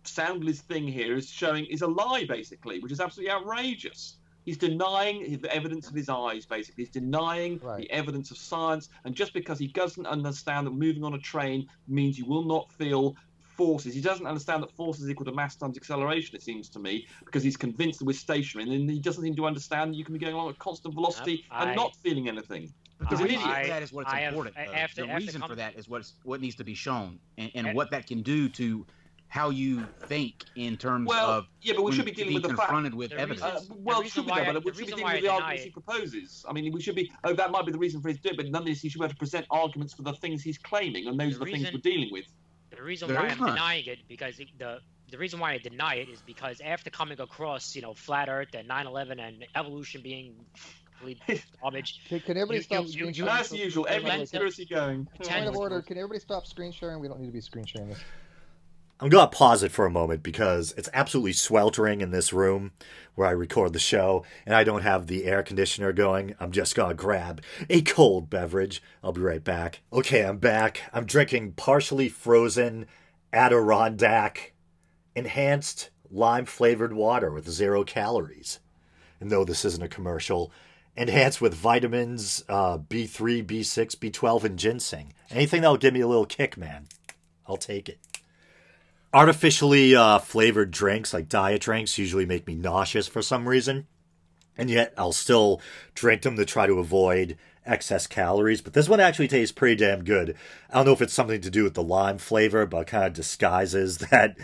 [0.05, 4.18] soundless thing here is showing is a lie, basically, which is absolutely outrageous.
[4.44, 6.85] He's denying the evidence of his eyes, basically.
[6.85, 7.79] He's denying right.
[7.79, 8.88] the evidence of science.
[9.05, 12.70] And just because he doesn't understand that moving on a train means you will not
[12.70, 13.16] feel
[13.57, 13.95] forces.
[13.95, 17.07] He doesn't understand that force is equal to mass times acceleration, it seems to me,
[17.25, 18.75] because he's convinced that we're stationary.
[18.75, 21.45] And he doesn't seem to understand that you can be going along at constant velocity
[21.51, 22.73] and not feeling anything.
[22.99, 23.42] Because an idiot.
[23.42, 24.57] that is what's I important.
[24.57, 27.51] Have, after, the after reason for that is what's what needs to be shown, and,
[27.55, 28.87] and, and what that can do to
[29.29, 32.49] how you think in terms well, of yeah, but we should be dealing with the
[32.49, 33.42] confronted fact, with evidence.
[33.42, 36.45] Uh, well, should be, but we should be dealing with the arguments he proposes.
[36.49, 37.11] I mean, we should be.
[37.25, 39.12] Oh, that might be the reason for his doing, but nonetheless, he should be able
[39.12, 41.75] to present arguments for the things he's claiming, and those the are the reason, things
[41.75, 42.27] we're dealing with.
[42.70, 43.55] The reason there why I'm not.
[43.55, 47.76] denying it because the the reason why I deny it is because after coming across,
[47.76, 50.35] you know, flat Earth and 9/11 and evolution being
[50.98, 51.20] complete
[51.62, 52.00] garbage.
[52.09, 53.31] Can, can everybody you, stop you, screen sharing?
[53.31, 55.07] As usual, every conspiracy going.
[55.22, 55.83] Point of order.
[55.83, 57.00] Can everybody stop screen sharing?
[57.00, 57.98] We don't need to be screen sharing this.
[58.98, 62.72] I'm going to pause it for a moment because it's absolutely sweltering in this room
[63.14, 66.35] where I record the show, and I don't have the air conditioner going.
[66.40, 68.82] I'm just going to grab a cold beverage.
[69.04, 69.82] I'll be right back.
[69.92, 70.80] Okay, I'm back.
[70.94, 72.87] I'm drinking partially frozen
[73.35, 74.54] Adirondack
[75.14, 78.61] enhanced lime flavored water with zero calories.
[79.20, 80.50] And though this isn't a commercial,
[80.96, 85.12] enhanced with vitamins uh, B3, B6, B12, and ginseng.
[85.30, 86.87] Anything that'll give me a little kick, man.
[87.46, 87.98] I'll take it
[89.16, 93.87] artificially uh, flavored drinks like diet drinks usually make me nauseous for some reason.
[94.59, 95.62] And yet i'll still
[95.94, 98.61] drink them to try to avoid excess calories.
[98.61, 100.37] But this one actually tastes pretty damn good.
[100.70, 103.14] I don't know if it's something to do with the lime flavor but kind of
[103.14, 104.37] disguises that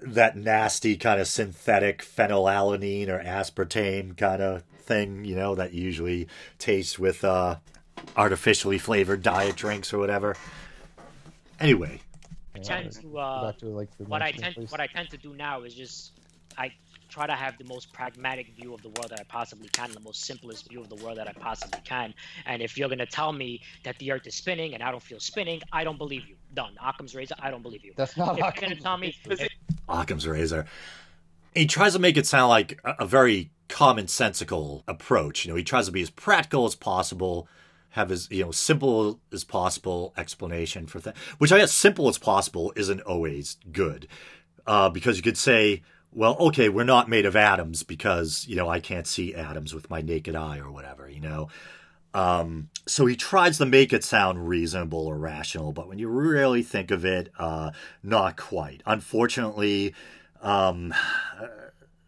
[0.00, 6.28] that nasty kind of synthetic phenylalanine or aspartame kind of thing you know that usually
[6.58, 7.56] tastes with uh,
[8.16, 10.34] artificially flavored diet drinks or whatever.
[11.60, 12.00] Anyway
[12.56, 14.70] I tend to, uh, to like what I tend place.
[14.70, 16.12] what I tend to do now is just
[16.58, 16.72] I
[17.08, 20.00] try to have the most pragmatic view of the world that I possibly can, the
[20.00, 22.14] most simplest view of the world that I possibly can.
[22.46, 25.20] And if you're gonna tell me that the Earth is spinning and I don't feel
[25.20, 26.36] spinning, I don't believe you.
[26.54, 26.72] Done.
[26.84, 27.34] Occam's razor.
[27.38, 27.92] I don't believe you.
[27.96, 28.38] That's not.
[28.38, 29.14] If Occam's, you're gonna tell me.
[29.24, 29.48] If,
[29.88, 30.66] Occam's razor.
[31.54, 35.44] He tries to make it sound like a, a very commonsensical approach.
[35.44, 37.48] You know, he tries to be as practical as possible
[37.96, 41.16] have as you know simple as possible explanation for things.
[41.38, 44.06] Which I guess simple as possible isn't always good,
[44.66, 45.82] uh, because you could say,
[46.12, 49.90] well, okay, we're not made of atoms because you know I can't see atoms with
[49.90, 51.48] my naked eye or whatever, you know.
[52.12, 56.62] Um, so he tries to make it sound reasonable or rational, but when you really
[56.62, 58.82] think of it, uh, not quite.
[58.86, 59.94] Unfortunately,
[60.40, 60.94] um,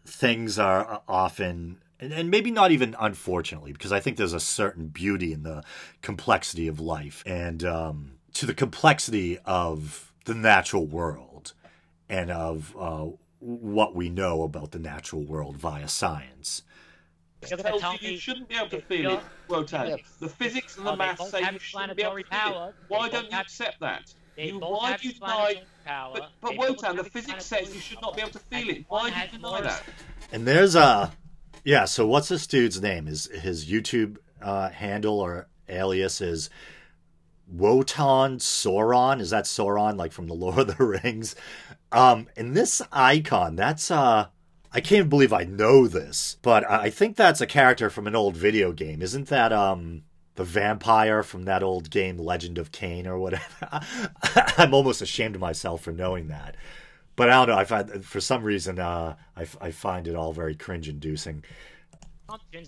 [0.05, 4.87] things are often and, and maybe not even unfortunately, because I think there's a certain
[4.87, 5.63] beauty in the
[6.01, 11.53] complexity of life and um, to the complexity of the natural world
[12.07, 13.07] and of uh,
[13.39, 16.63] what we know about the natural world via science.
[17.41, 19.97] tells you you shouldn't be able to feel it, Wotan.
[20.19, 22.75] The physics and the oh, maths say you shouldn't be able to feel it.
[22.87, 24.13] Why don't you accept that?
[24.37, 25.63] You, why do you deny?
[25.85, 28.85] But, but Wotan, the physics says you should not be able to feel it.
[28.87, 29.83] Why do you deny that?
[30.31, 31.11] And there's a
[31.69, 31.85] yeah.
[31.85, 33.07] So what's this dude's name?
[33.07, 36.49] Is his YouTube uh, handle or alias is
[37.47, 39.21] Wotan Sauron?
[39.21, 41.35] Is that Sauron like from the Lord of the Rings?
[41.91, 44.29] Um, and this icon, that's uh,
[44.71, 48.35] I can't believe I know this, but I think that's a character from an old
[48.35, 49.03] video game.
[49.03, 50.03] Isn't that um?
[50.35, 53.43] the vampire from that old game Legend of Kain or whatever.
[54.57, 56.55] I'm almost ashamed of myself for knowing that
[57.19, 57.59] but I don't know.
[57.61, 61.43] I find for some reason uh, I, I find it all very cringe-inducing.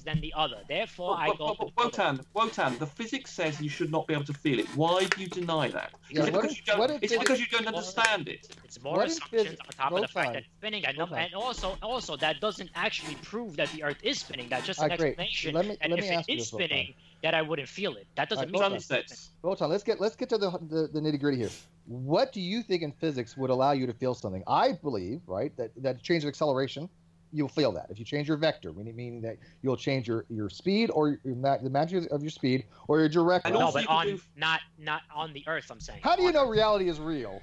[0.06, 0.58] Than the other.
[0.68, 1.56] Therefore, I go.
[1.78, 4.68] Wotan, Wotan, the physics says you should not be able to feel it.
[4.70, 5.92] Why do you deny that?
[6.10, 8.48] Yeah, is it because, if, you, don't, is it because you don't understand it?
[8.64, 12.18] It's more assumptions on top of the fact that it's spinning, and, and also, also
[12.18, 14.50] that doesn't actually prove that the Earth is spinning.
[14.50, 15.54] That's just an explanation.
[15.54, 18.08] Let me, and let me if it is spinning, that I wouldn't feel it.
[18.16, 19.30] That doesn't right, mean sunsets.
[19.44, 21.52] Wotan, let's get let's get to the the, the nitty gritty here
[21.86, 24.44] what do you think in physics would allow you to feel something?
[24.48, 26.89] I believe, right, that that change of acceleration,
[27.34, 27.88] you'll feel that.
[27.89, 31.70] If you change your vector, meaning that you'll change your, your speed or your, the
[31.70, 33.54] magnitude of your speed or your direction.
[33.54, 34.22] No, but on do...
[34.36, 35.72] not not on the Earth.
[35.72, 36.02] I'm saying.
[36.04, 37.41] How do you know reality is real?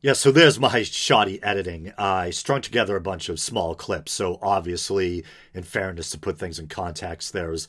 [0.00, 1.92] Yeah, so there's my shoddy editing.
[1.96, 4.10] I strung together a bunch of small clips.
[4.10, 7.68] So obviously, in fairness, to put things in context, there's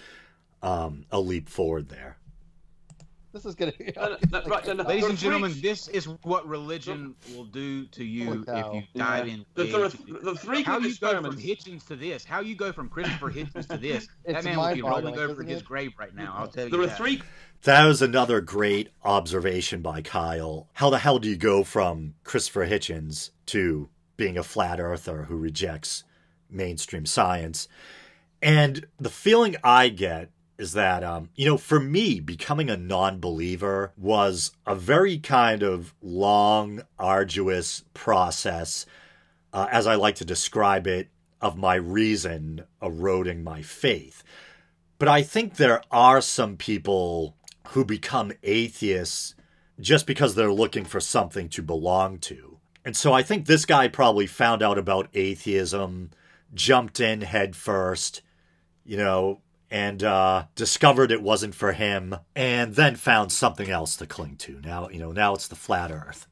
[0.63, 2.17] um, a leap forward there.
[3.33, 3.91] This is gonna be.
[4.31, 9.27] right, ladies and gentlemen, this is what religion will do to you if you dive
[9.27, 9.33] yeah.
[9.33, 9.45] in.
[9.55, 12.89] The, the, the, three how you go from Hitchens to this, how you go from
[12.89, 15.65] Christopher Hitchens to this, that man will be rolling over his it?
[15.65, 16.35] grave right now.
[16.37, 16.69] I'll tell you.
[16.69, 16.95] There are that.
[16.95, 17.23] three.
[17.63, 20.67] That was another great observation by Kyle.
[20.73, 25.37] How the hell do you go from Christopher Hitchens to being a flat earther who
[25.37, 26.03] rejects
[26.51, 27.67] mainstream science?
[28.43, 33.91] And the feeling I get is that um, you know for me becoming a non-believer
[33.97, 38.85] was a very kind of long arduous process
[39.51, 41.09] uh, as i like to describe it
[41.41, 44.23] of my reason eroding my faith.
[44.99, 47.35] But i think there are some people
[47.69, 49.35] who become atheists
[49.79, 52.59] just because they're looking for something to belong to.
[52.85, 56.11] And so I think this guy probably found out about atheism,
[56.53, 58.21] jumped in headfirst
[58.85, 59.41] you know,
[59.73, 64.61] and uh, discovered it wasn't for him, and then found something else to cling to.
[64.63, 66.27] Now, you know, now it's the flat Earth.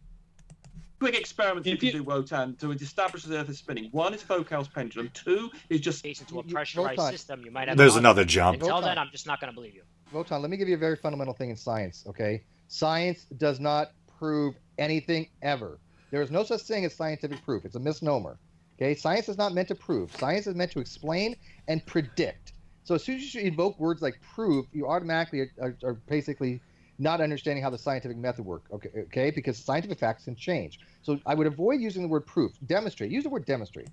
[1.00, 3.90] Quick experiment you can do, Wotan, to establish the Earth is spinning.
[3.92, 5.10] One is Foucault's pendulum.
[5.16, 7.12] Two is just into a pressurized Wotan.
[7.12, 7.42] system.
[7.44, 7.78] You might have.
[7.78, 8.62] There's another jump.
[8.62, 8.90] Until Wotan.
[8.90, 9.82] then, I'm just not going to believe you.
[10.12, 12.04] Wotan, let me give you a very fundamental thing in science.
[12.08, 15.80] Okay, science does not prove anything ever.
[16.12, 17.66] There is no such thing as scientific proof.
[17.66, 18.38] It's a misnomer.
[18.78, 20.16] Okay, science is not meant to prove.
[20.16, 21.36] Science is meant to explain
[21.68, 22.54] and predict.
[22.84, 26.62] So as soon as you invoke words like prove, you automatically are, are, basically
[26.98, 28.70] not understanding how the scientific method works.
[28.72, 30.80] Okay, okay, because scientific facts can change.
[31.04, 32.54] So I would avoid using the word proof.
[32.66, 33.12] Demonstrate.
[33.12, 33.88] Use the word demonstrate.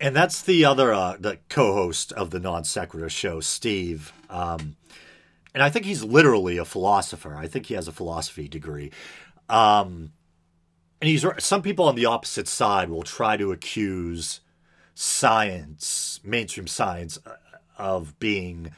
[0.00, 4.12] And that's the other uh, the co-host of the non sequitur show, Steve.
[4.30, 4.76] Um,
[5.54, 7.34] and I think he's literally a philosopher.
[7.34, 8.92] I think he has a philosophy degree.
[9.48, 10.12] Um,
[11.00, 14.40] and he's some people on the opposite side will try to accuse
[14.94, 17.34] science, mainstream science, uh,
[17.78, 18.72] of being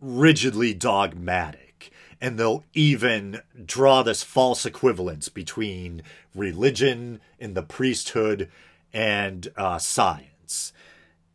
[0.00, 1.90] rigidly dogmatic.
[2.20, 6.02] And they'll even draw this false equivalence between
[6.34, 8.48] religion and the priesthood
[8.92, 10.72] and uh, science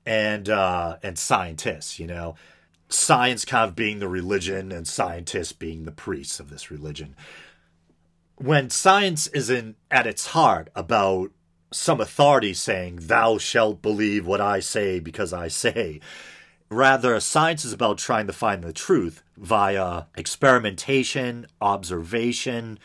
[0.06, 2.00] and uh, and scientists.
[2.00, 2.36] You know,
[2.90, 7.16] science kind of being the religion and scientists being the priests of this religion.
[8.36, 11.32] When science isn't at its heart about
[11.72, 16.00] some authority saying, Thou shalt believe what I say because I say,
[16.70, 22.78] Rather, science is about trying to find the truth via experimentation, observation,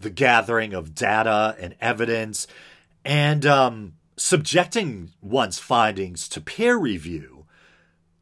[0.00, 2.46] the gathering of data and evidence,
[3.04, 7.44] and um, subjecting one's findings to peer review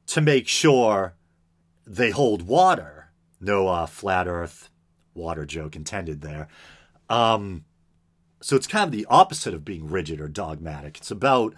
[0.07, 1.15] to make sure
[1.87, 3.11] they hold water.
[3.41, 4.71] No uh, flat earth
[5.15, 6.49] water joke intended there.
[7.09, 7.65] Um,
[8.41, 10.99] so it's kind of the opposite of being rigid or dogmatic.
[10.99, 11.55] It's about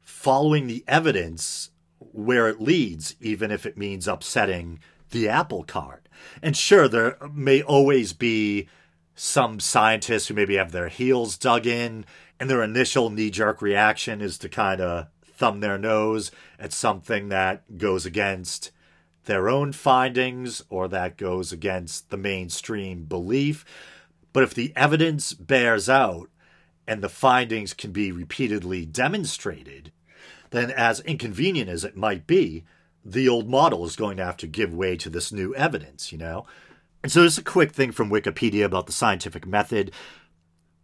[0.00, 1.69] following the evidence
[2.12, 4.80] where it leads, even if it means upsetting
[5.10, 6.08] the apple cart.
[6.42, 8.68] And sure, there may always be
[9.14, 12.04] some scientists who maybe have their heels dug in,
[12.38, 17.28] and their initial knee jerk reaction is to kind of thumb their nose at something
[17.28, 18.70] that goes against
[19.24, 23.64] their own findings or that goes against the mainstream belief.
[24.32, 26.30] But if the evidence bears out
[26.86, 29.92] and the findings can be repeatedly demonstrated,
[30.50, 32.64] then as inconvenient as it might be,
[33.04, 36.18] the old model is going to have to give way to this new evidence, you
[36.18, 36.46] know?
[37.02, 39.90] And so, just a quick thing from Wikipedia about the scientific method.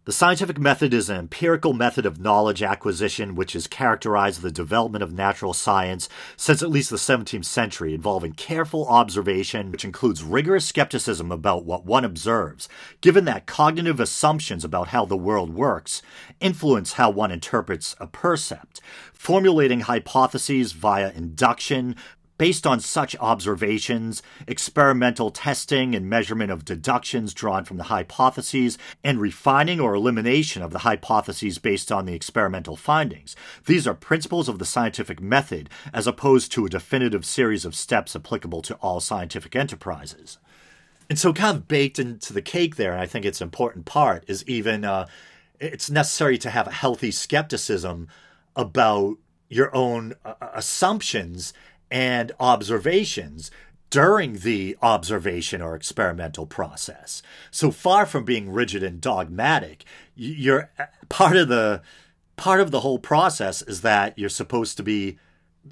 [0.07, 5.03] The scientific method is an empirical method of knowledge acquisition which has characterized the development
[5.03, 10.65] of natural science since at least the 17th century, involving careful observation, which includes rigorous
[10.65, 12.69] skepticism about what one observes,
[13.01, 16.01] given that cognitive assumptions about how the world works
[16.39, 18.79] influence how one interprets a percept.
[19.11, 21.97] Formulating hypotheses via induction,
[22.37, 29.19] Based on such observations, experimental testing and measurement of deductions drawn from the hypotheses, and
[29.19, 33.35] refining or elimination of the hypotheses based on the experimental findings.
[33.65, 38.15] These are principles of the scientific method as opposed to a definitive series of steps
[38.15, 40.37] applicable to all scientific enterprises.
[41.09, 43.85] And so, kind of baked into the cake there, and I think it's an important
[43.85, 45.07] part, is even uh,
[45.59, 48.09] it's necessary to have a healthy skepticism
[48.55, 49.17] about
[49.49, 51.53] your own uh, assumptions
[51.89, 53.51] and observations
[53.89, 57.21] during the observation or experimental process.
[57.51, 59.85] So far from being rigid and dogmatic,
[60.15, 60.69] you're
[61.09, 61.81] part of the
[62.35, 65.17] part of the whole process is that you're supposed to be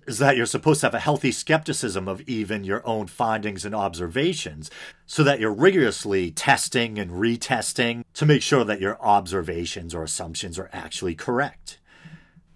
[0.08, 3.74] is that you're supposed to have a healthy skepticism of even your own findings and
[3.74, 4.70] observations
[5.06, 10.60] so that you're rigorously testing and retesting to make sure that your observations or assumptions
[10.60, 11.80] are actually correct.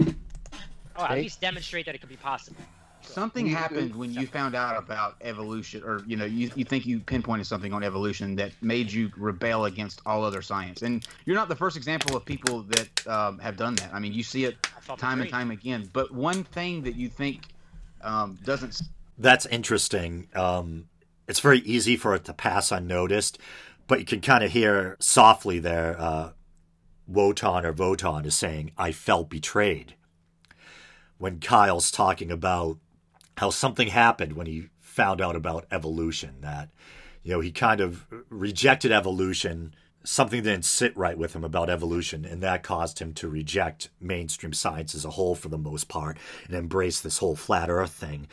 [0.02, 2.62] Oh, at least demonstrate that it could be possible.
[3.10, 7.00] Something happened when you found out about evolution, or you know, you, you think you
[7.00, 10.84] pinpointed something on evolution that made you rebel against all other science.
[10.84, 13.90] And you're not the first example of people that um, have done that.
[13.94, 14.58] I mean, you see it
[14.98, 15.90] time and time again.
[15.92, 17.46] But one thing that you think
[18.02, 18.82] um, doesn't.
[19.18, 20.28] That's interesting.
[20.36, 20.88] Um,
[21.28, 23.40] it's very easy for it to pass unnoticed,
[23.88, 26.00] but you can kind of hear softly there.
[26.00, 26.32] Uh,
[27.08, 29.96] Wotan or Votan is saying, "I felt betrayed."
[31.18, 32.78] When Kyle's talking about
[33.40, 36.70] how something happened when he found out about evolution that
[37.24, 39.74] you know he kind of rejected evolution
[40.04, 44.52] something didn't sit right with him about evolution and that caused him to reject mainstream
[44.54, 46.18] science as a whole for the most part
[46.48, 48.28] and embrace this whole flat earth thing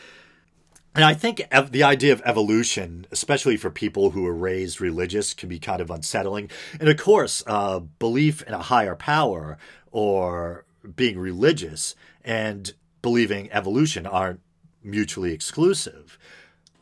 [0.95, 5.35] And I think ev- the idea of evolution, especially for people who are raised religious,
[5.35, 6.51] can be kind of unsettling.
[6.81, 9.59] And of course, uh, belief in a higher power
[9.93, 10.65] or
[10.97, 11.95] being religious
[12.25, 14.41] and believing evolution aren't
[14.87, 16.18] mutually exclusive.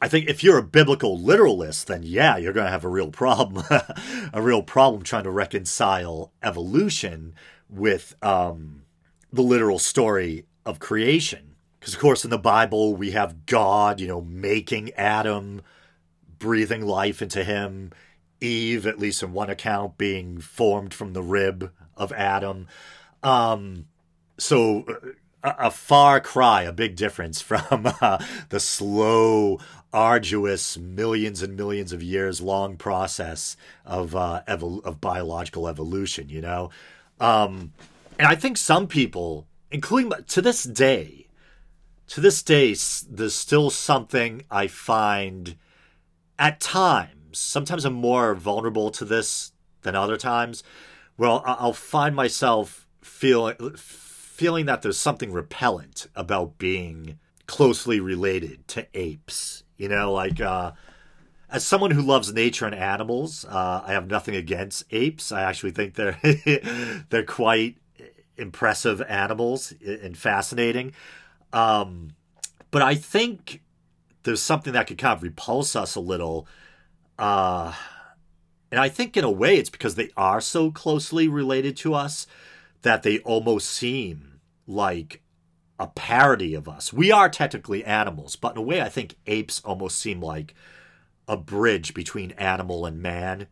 [0.01, 3.11] I think if you're a biblical literalist, then yeah, you're going to have a real
[3.11, 3.65] problem,
[4.33, 7.35] a real problem trying to reconcile evolution
[7.71, 8.83] with um,
[9.33, 11.55] the literal story of creation.
[11.81, 15.63] Because, of course, in the Bible, we have God, you know, making Adam,
[16.39, 17.93] breathing life into him,
[18.41, 22.67] Eve, at least in one account, being formed from the rib of Adam.
[23.23, 23.87] Um,
[24.39, 24.85] so,
[25.45, 28.19] a, far cry, a big difference from uh,
[28.49, 29.61] the slow,
[29.93, 36.29] arduous, millions and millions of years long process of uh, of biological evolution.
[36.29, 36.71] You know,
[37.21, 37.73] um,
[38.19, 41.27] and I think some people, including to this day,
[42.09, 42.75] to this day,
[43.09, 45.57] there's still something I find
[46.39, 47.39] at times.
[47.39, 50.63] Sometimes I'm more vulnerable to this than other times.
[51.17, 53.57] Well, I'll find myself feeling
[54.35, 59.63] feeling that there's something repellent about being closely related to apes.
[59.77, 60.73] You know, like uh,
[61.49, 65.31] as someone who loves nature and animals, uh, I have nothing against apes.
[65.31, 66.19] I actually think they're
[67.11, 67.77] they're quite
[68.37, 70.95] impressive animals and fascinating.
[71.53, 72.17] Um,
[72.73, 73.63] but I think
[74.25, 76.49] there's something that could kind of repulse us a little.
[77.21, 77.73] Uh,
[78.73, 82.27] and I think in a way it's because they are so closely related to us
[82.85, 85.23] that they almost seem like
[85.79, 86.93] a parody of us.
[86.93, 90.55] We are technically animals, but in a way, I think apes almost seem like
[91.27, 93.47] a bridge between animal and man.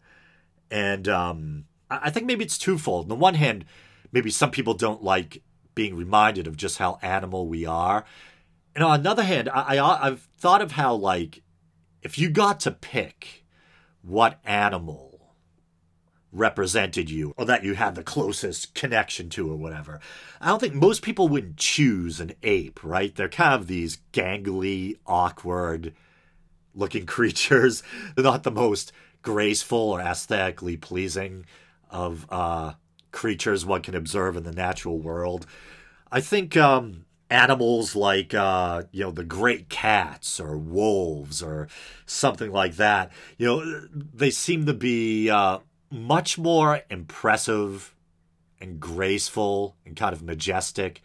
[0.71, 3.07] And um, I think maybe it's twofold.
[3.07, 3.65] On the one hand,
[4.13, 5.43] maybe some people don't like
[5.75, 8.05] being reminded of just how animal we are.
[8.75, 11.43] And on the other hand, I, I I've thought of how like
[12.03, 13.45] if you got to pick
[14.03, 15.12] what animal
[16.33, 20.01] represented you or that you had the closest connection to or whatever.
[20.41, 23.15] I don't think most people would choose an ape, right?
[23.15, 25.95] They're kind of these gangly, awkward
[26.75, 27.83] looking creatures.
[28.15, 31.47] They're not the most graceful or aesthetically pleasing
[31.91, 32.73] of uh,
[33.13, 35.47] creatures one can observe in the natural world.
[36.11, 41.69] I think um, animals like uh, you know the great cats or wolves or
[42.07, 45.59] something like that, you know, they seem to be uh,
[45.93, 47.95] much more impressive
[48.61, 51.03] and graceful and kind of majestic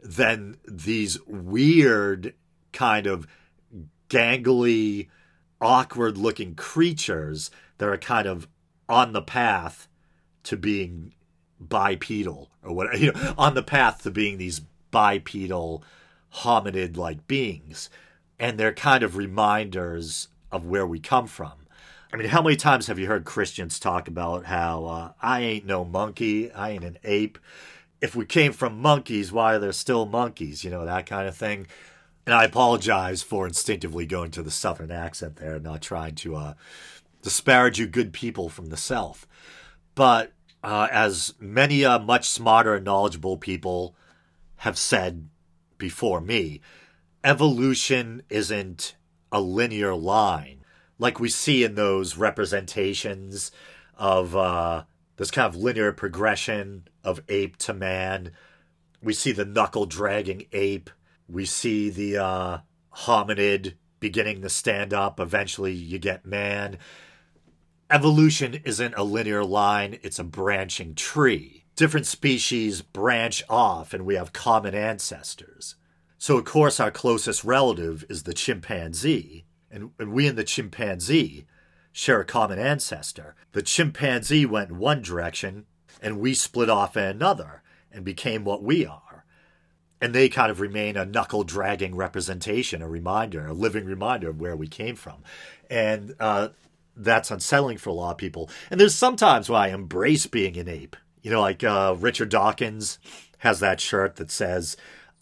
[0.00, 2.34] than these weird
[2.72, 3.26] kind of
[4.08, 5.08] gangly
[5.60, 8.46] awkward looking creatures that are kind of
[8.88, 9.88] on the path
[10.44, 11.12] to being
[11.58, 14.60] bipedal or what you know on the path to being these
[14.90, 15.82] bipedal
[16.36, 17.90] hominid like beings.
[18.38, 21.59] And they're kind of reminders of where we come from
[22.12, 25.66] I mean, how many times have you heard Christians talk about how uh, I ain't
[25.66, 27.38] no monkey, I ain't an ape?
[28.00, 30.64] If we came from monkeys, why are there still monkeys?
[30.64, 31.68] You know, that kind of thing.
[32.26, 36.34] And I apologize for instinctively going to the southern accent there, and not trying to
[36.34, 36.54] uh,
[37.22, 39.26] disparage you good people from the south.
[39.94, 40.32] But
[40.64, 43.94] uh, as many uh, much smarter and knowledgeable people
[44.56, 45.28] have said
[45.78, 46.60] before me,
[47.22, 48.96] evolution isn't
[49.30, 50.59] a linear line
[51.00, 53.50] like we see in those representations
[53.96, 54.84] of uh,
[55.16, 58.32] this kind of linear progression of ape to man.
[59.02, 60.90] We see the knuckle dragging ape.
[61.26, 62.58] We see the uh,
[62.94, 65.18] hominid beginning to stand up.
[65.18, 66.78] Eventually, you get man.
[67.90, 71.64] Evolution isn't a linear line, it's a branching tree.
[71.76, 75.76] Different species branch off, and we have common ancestors.
[76.18, 81.46] So, of course, our closest relative is the chimpanzee, and, and we and the chimpanzee
[81.92, 83.34] share a common ancestor.
[83.52, 85.66] The chimpanzee went one direction,
[86.00, 87.62] and we split off in another
[87.92, 89.24] and became what we are.
[90.00, 94.40] And they kind of remain a knuckle dragging representation, a reminder, a living reminder of
[94.40, 95.22] where we came from.
[95.68, 96.48] And uh,
[96.96, 98.48] that's unsettling for a lot of people.
[98.70, 100.96] And there's sometimes why I embrace being an ape.
[101.22, 102.98] You know, like uh, Richard Dawkins
[103.38, 104.76] has that shirt that says,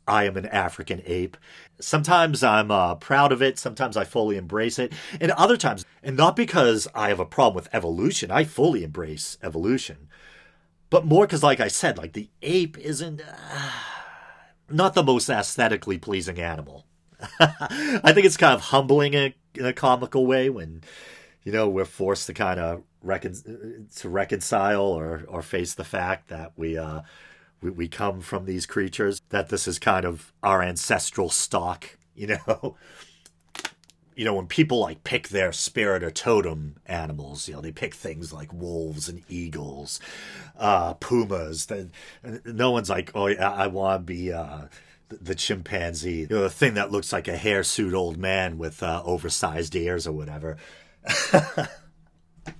[0.07, 1.37] I am an African ape.
[1.81, 3.59] Sometimes I'm uh, proud of it.
[3.59, 4.93] Sometimes I fully embrace it.
[5.21, 9.39] And other times, and not because I have a problem with evolution, I fully embrace
[9.43, 10.09] evolution.
[10.91, 13.71] But more because, like I said, like the ape isn't uh,
[14.71, 16.87] not the most aesthetically pleasing animal.
[17.41, 20.83] I think it's kind of humbling in a, in a comical way when,
[21.43, 26.29] you know, we're forced to kind of recon- to reconcile or, or face the fact
[26.29, 27.03] that we uh,
[27.61, 32.27] we, we come from these creatures, that this is kind of our ancestral stock, you
[32.27, 32.77] know?
[34.19, 37.95] you know, when people like pick their spirit or totem animals, you know, they pick
[37.95, 40.01] things like wolves and eagles,
[40.59, 41.67] uh, pumas.
[41.67, 41.93] Then
[42.45, 44.63] no one's like, oh, yeah, I want to be uh,
[45.09, 49.03] the chimpanzee, you know, the thing that looks like a hirsute old man with uh,
[49.05, 50.57] oversized ears or whatever.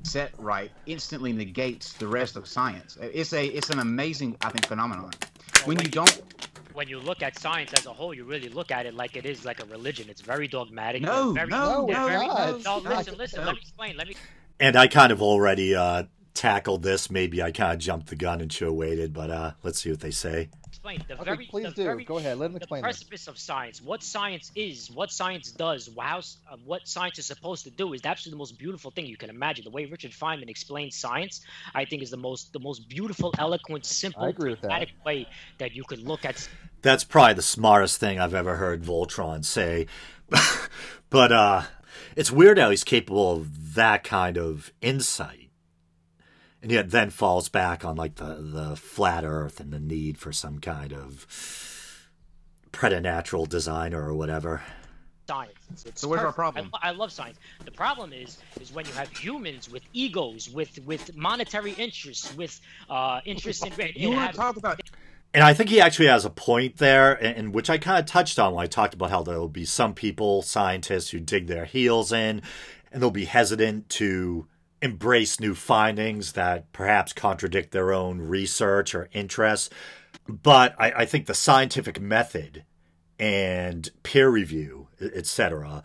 [0.03, 2.97] Set right instantly negates the rest of science.
[3.01, 5.11] It's a it's an amazing I think phenomenon.
[5.65, 6.23] When you don't
[6.79, 9.27] when you look at science as a whole, you really look at it like it
[9.27, 10.09] is like a religion.
[10.09, 11.03] It's very dogmatic.
[11.03, 13.45] No, very, no, no, very, no, no, listen, listen.
[13.45, 13.97] Let me explain.
[13.97, 14.15] Let me.
[14.61, 16.05] And I kind of already uh,
[16.35, 17.11] tackled this.
[17.11, 20.01] Maybe I kind of jumped the gun and show waited, but uh, let's see what
[20.01, 21.47] they say explain the okay, very.
[21.47, 21.85] Please the do.
[21.85, 22.39] Very, Go ahead.
[22.39, 22.83] Let him explain.
[22.83, 23.29] The precipice this.
[23.29, 27.71] of science, what science is, what science does, how, uh, what science is supposed to
[27.71, 29.65] do, is absolutely the most beautiful thing you can imagine.
[29.65, 31.41] The way Richard Feynman explains science,
[31.75, 35.27] I think, is the most the most beautiful, eloquent, simple, pragmatic way
[35.59, 36.49] that you could look at.
[36.83, 39.87] That's probably the smartest thing I've ever heard Voltron say.
[41.11, 41.63] but uh,
[42.15, 45.48] it's weird how he's capable of that kind of insight
[46.63, 50.33] and yet then falls back on like the the flat earth and the need for
[50.33, 52.09] some kind of
[52.73, 54.63] preternatural designer or whatever
[55.29, 55.53] science.
[55.71, 56.71] It's, it's so where's our problem?
[56.75, 57.39] I, I, love science.
[57.65, 62.61] The problem is is when you have humans with egos, with with monetary interests, with
[62.89, 63.93] uh, interest in.
[63.95, 64.81] you want to talk about?
[65.35, 68.39] And I think he actually has a point there, in which I kind of touched
[68.39, 71.67] on when I talked about how there will be some people, scientists, who dig their
[71.67, 72.41] heels in,
[72.91, 74.47] and they'll be hesitant to
[74.81, 79.71] embrace new findings that perhaps contradict their own research or interests.
[80.29, 82.65] But I, I think the scientific method
[83.19, 85.83] and peer review, etc.,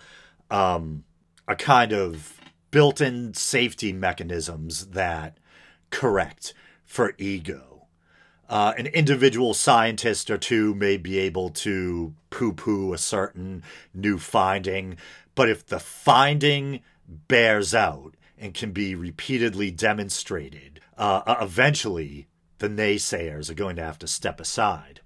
[0.51, 1.03] um,
[1.47, 2.39] are kind of
[2.71, 5.37] built in safety mechanisms that
[5.89, 6.53] correct
[6.85, 7.87] for ego.
[8.49, 13.63] Uh, an individual scientist or two may be able to poo poo a certain
[13.93, 14.97] new finding,
[15.33, 22.27] but if the finding bears out and can be repeatedly demonstrated, uh, uh, eventually
[22.59, 25.01] the naysayers are going to have to step aside.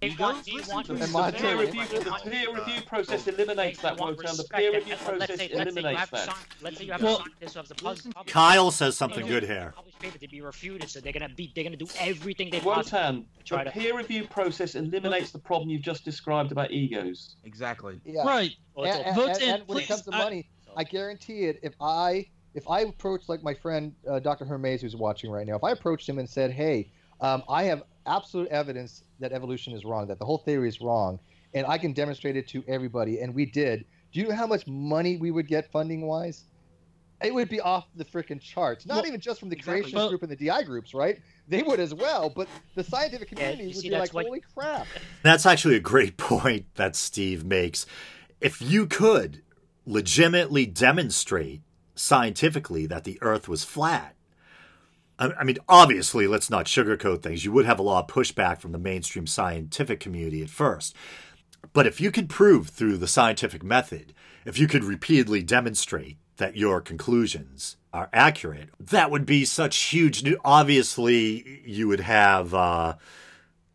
[0.00, 4.36] the peer review, the peer review process eliminates that, Wotan.
[4.36, 6.34] The peer review process eliminates that.
[6.62, 9.74] Let's say you have a scientist who has a Kyle says something good here.
[9.98, 13.64] Paper to be refuted, so they're gonna be they're gonna do everything they Wotan, the
[13.64, 13.70] to...
[13.70, 17.36] peer review process eliminates the problem you've just described about egos.
[17.44, 18.00] Exactly.
[18.06, 18.22] Yeah.
[18.22, 18.52] Right.
[18.76, 21.60] And, and, and, and when it comes to money, I guarantee it.
[21.62, 24.44] If I if I approached like my friend uh, Dr.
[24.44, 26.90] Hermes, who's watching right now, if I approached him and said, "Hey,
[27.20, 31.20] um, I have absolute evidence that evolution is wrong, that the whole theory is wrong,
[31.54, 34.66] and I can demonstrate it to everybody," and we did, do you know how much
[34.66, 36.44] money we would get funding wise?
[37.22, 38.86] It would be off the freaking charts.
[38.86, 39.92] Not well, even just from the exactly.
[39.92, 41.20] creationist group and the DI groups, right?
[41.48, 44.26] They would as well, but the scientific community yeah, would see, be like, what...
[44.26, 44.86] "Holy crap!"
[45.22, 47.86] That's actually a great point that Steve makes.
[48.40, 49.42] If you could
[49.90, 51.62] legitimately demonstrate
[51.94, 54.14] scientifically that the Earth was flat.
[55.18, 57.44] I mean, obviously, let's not sugarcoat things.
[57.44, 60.96] You would have a lot of pushback from the mainstream scientific community at first.
[61.74, 64.14] But if you could prove through the scientific method,
[64.46, 70.24] if you could repeatedly demonstrate that your conclusions are accurate, that would be such huge.
[70.42, 72.94] Obviously, you would have uh,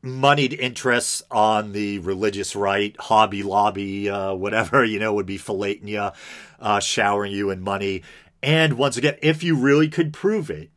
[0.06, 5.88] moneyed interests on the religious right, Hobby Lobby, uh, whatever, you know, would be filleting
[5.88, 6.12] you,
[6.60, 8.04] uh, showering you in money.
[8.44, 10.70] And once again, if you really could prove it,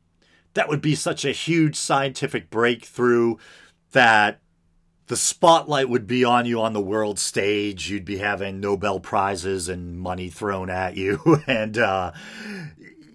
[0.54, 3.36] that would be such a huge scientific breakthrough
[3.92, 4.40] that
[5.08, 7.90] the spotlight would be on you on the world stage.
[7.90, 11.42] You'd be having Nobel Prizes and money thrown at you.
[11.46, 12.12] And, uh,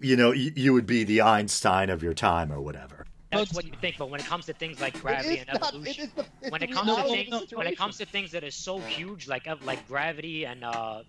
[0.02, 2.93] you know, you, you would be the Einstein of your time or whatever.
[3.34, 6.06] That's what you think, but when it comes to things like gravity and not, evolution,
[6.06, 8.80] it the, when it comes to things, when it comes to things that are so
[8.80, 11.04] huge, like like gravity and uh,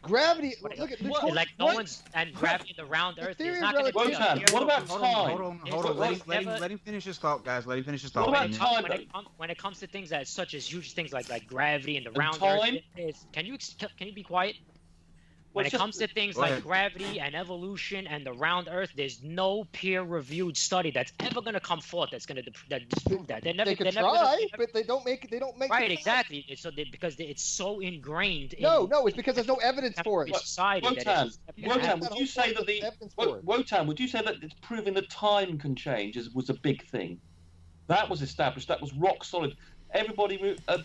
[0.00, 0.54] Gravity.
[0.62, 1.74] Look at what, like no what?
[1.74, 3.98] one's and gravity in the round Earth is not going to be.
[3.98, 5.14] What, what about hold time?
[5.14, 5.96] On, hold on, hold on.
[5.96, 7.66] Let him, let, him, let him finish his thought, guys.
[7.66, 8.28] Let him finish his thought.
[8.28, 8.84] What about time?
[8.84, 11.96] When it, when it comes to things that such as huge things like like gravity
[11.96, 12.76] and the round time?
[12.76, 13.58] Earth, is, can you
[13.98, 14.54] can you be quiet?
[15.58, 16.62] When it comes to things like ahead.
[16.62, 21.60] gravity and evolution and the round Earth, there's no peer-reviewed study that's ever going to
[21.60, 23.42] come forth that's going to that disprove that.
[23.42, 23.70] They're never.
[23.70, 25.28] They could try, gonna, but they don't make.
[25.28, 25.70] They don't make.
[25.70, 26.44] Right, exactly.
[26.48, 28.54] It's So they, because they, it's so ingrained.
[28.60, 30.34] No, in, no, it's because there's no evidence for it.
[30.36, 31.30] Society Wotan,
[31.64, 32.82] Wotan, would you say that the
[33.44, 37.20] Wotan, would you say that it's proving that time can change was a big thing?
[37.86, 38.68] That was established.
[38.68, 39.56] That was rock solid.
[39.92, 40.56] Everybody.
[40.68, 40.78] Uh,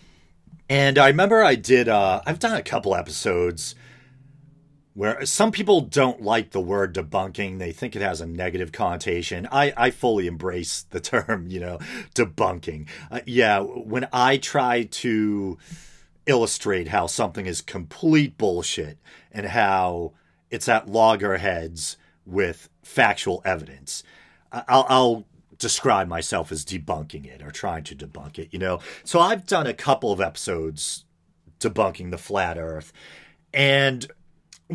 [0.69, 1.89] and I remember I did.
[1.89, 3.75] Uh, I've done a couple episodes
[4.95, 9.47] where some people don't like the word debunking they think it has a negative connotation
[9.51, 11.79] i, I fully embrace the term you know
[12.15, 15.57] debunking uh, yeah when i try to
[16.25, 18.97] illustrate how something is complete bullshit
[19.31, 20.13] and how
[20.49, 24.03] it's at loggerheads with factual evidence.
[24.51, 25.25] I'll, I'll
[25.57, 28.79] describe myself as debunking it or trying to debunk it, you know?
[29.03, 31.05] So I've done a couple of episodes
[31.59, 32.93] debunking the flat earth.
[33.53, 34.07] And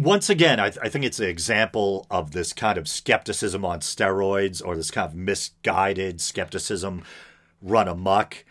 [0.02, 3.80] once again, I, th- I, think it's an example of this kind of skepticism on
[3.80, 7.02] steroids or this kind of misguided skepticism
[7.62, 8.44] run amok.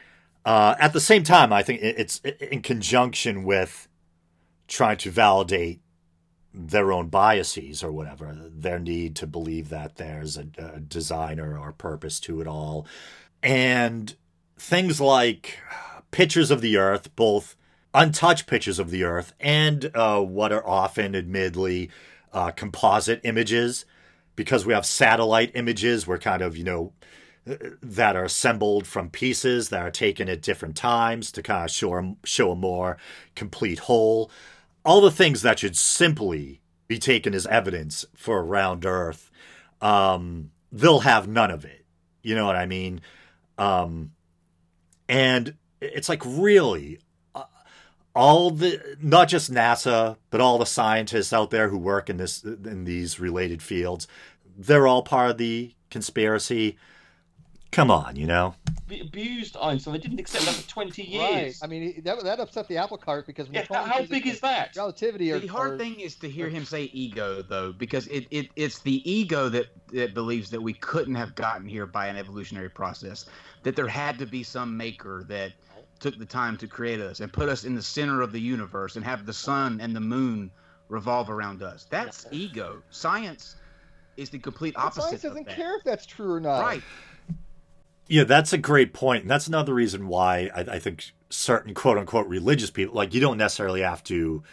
[0.46, 3.88] Uh, at the same time, I think it's in conjunction with
[4.68, 5.82] trying to validate
[6.54, 11.72] their own biases or whatever, their need to believe that there's a, a designer or
[11.72, 12.88] purpose to it all.
[13.44, 14.16] And
[14.58, 15.60] things like
[16.12, 17.56] pictures of the earth, both
[17.98, 21.90] untouched pictures of the earth and uh, what are often, admittedly,
[22.32, 23.86] uh, composite images,
[24.36, 26.94] because we have satellite images, we're kind of, you know,
[27.82, 32.18] that are assembled from pieces that are taken at different times to kind of show,
[32.24, 32.98] show a more
[33.36, 34.30] complete whole
[34.88, 39.30] all the things that should simply be taken as evidence for a round Earth,
[39.82, 41.86] um, they'll have none of it.
[42.24, 43.02] You know what I mean?
[43.58, 44.14] Um,
[45.10, 47.02] and it's like really uh,
[48.18, 52.44] all the not just NASA, but all the scientists out there who work in this
[52.44, 54.08] in these related fields,
[54.58, 56.78] they're all part of the conspiracy.
[57.70, 58.56] Come on, you know.
[58.90, 59.94] Abused Einstein.
[59.94, 61.22] They didn't accept that for twenty years.
[61.22, 61.56] Right.
[61.62, 64.76] I mean, that, that upset the apple cart because yeah, how big is that?
[64.76, 65.32] Relativity.
[65.32, 69.08] the hard thing is to hear him say ego, though, because it, it it's the
[69.10, 73.26] ego that that believes that we couldn't have gotten here by an evolutionary process.
[73.64, 75.54] That there had to be some maker that
[75.98, 78.96] took the time to create us and put us in the center of the universe
[78.96, 80.52] and have the sun and the moon
[80.90, 81.86] revolve around us.
[81.90, 82.82] That's ego.
[82.90, 83.56] Science
[84.16, 85.02] is the complete opposite.
[85.04, 86.62] Science doesn't care if that's true or not.
[86.62, 86.84] Right.
[88.08, 89.24] Yeah, that's a great point.
[89.24, 93.20] And that's another reason why I, I, think certain quote unquote religious people, like, you
[93.20, 94.44] don't necessarily have to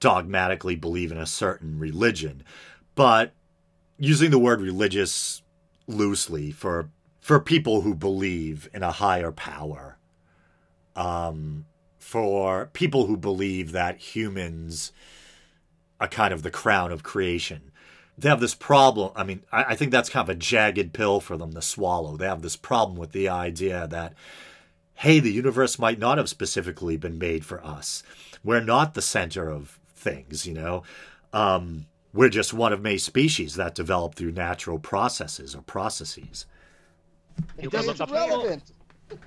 [0.00, 2.42] dogmatically believe in a certain religion,
[2.94, 3.32] but
[3.98, 5.42] using the word religious
[5.86, 6.88] loosely for
[7.20, 9.93] for people who believe in a higher power,
[10.96, 11.66] um,
[11.98, 14.92] for people who believe that humans
[16.00, 17.72] are kind of the crown of creation
[18.16, 19.12] they have this problem.
[19.16, 22.16] I mean, I, I, think that's kind of a jagged pill for them to swallow.
[22.16, 24.14] They have this problem with the idea that,
[24.94, 28.02] hey, the universe might not have specifically been made for us.
[28.44, 30.84] We're not the center of things, you know.
[31.32, 36.46] Um, we're just one of many species that develop through natural processes or processes.
[37.58, 38.62] It doesn't relevant.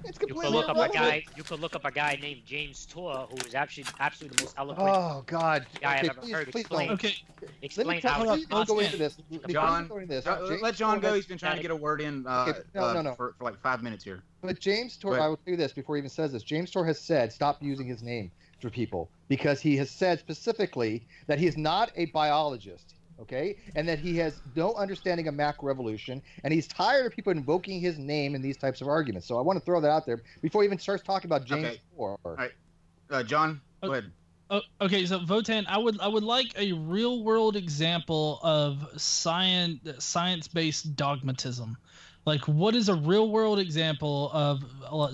[0.03, 1.23] It's completely you could look up a guy.
[1.35, 4.55] You could look up a guy named James Tour, who is actually absolutely the most
[4.57, 4.89] eloquent.
[4.89, 5.65] Oh God!
[5.81, 6.51] Guy okay, I've ever please, heard.
[6.51, 6.87] Please explain.
[6.87, 6.93] Don't.
[6.95, 7.15] Okay.
[7.61, 8.23] Explain how.
[8.23, 9.17] Let me go into this.
[9.49, 11.13] John, this, John let John go.
[11.13, 12.25] He's been trying to get a word in.
[12.25, 13.15] Uh, okay, no, no, no.
[13.15, 14.23] For, for, like five minutes here.
[14.41, 16.43] But James Tour, I will do this before he even says this.
[16.43, 21.05] James Tour has said stop using his name for people because he has said specifically
[21.27, 26.21] that he is not a biologist okay, and that he has no understanding of macroevolution,
[26.43, 29.27] and he's tired of people invoking his name in these types of arguments.
[29.27, 31.67] So I want to throw that out there before he even starts talking about James
[31.67, 31.81] okay.
[31.97, 32.51] All right,
[33.09, 34.11] uh, John, go ahead.
[34.49, 39.79] Oh, okay, so Votan, I would I would like a real world example of science
[40.03, 41.75] science based dogmatism.
[42.25, 44.63] Like, what is a real world example of?
[44.81, 45.07] Uh, all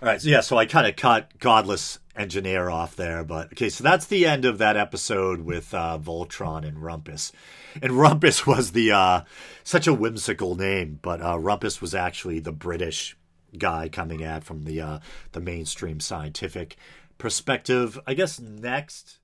[0.00, 3.82] right, so yeah, so I kind of cut Godless Engineer off there, but okay, so
[3.82, 7.32] that's the end of that episode with uh, Voltron and Rumpus.
[7.80, 9.22] And Rumpus was the uh,
[9.64, 13.16] such a whimsical name, but uh, Rumpus was actually the British
[13.56, 14.98] guy coming at from the uh,
[15.32, 16.76] the mainstream scientific
[17.16, 17.98] perspective.
[18.06, 19.19] I guess next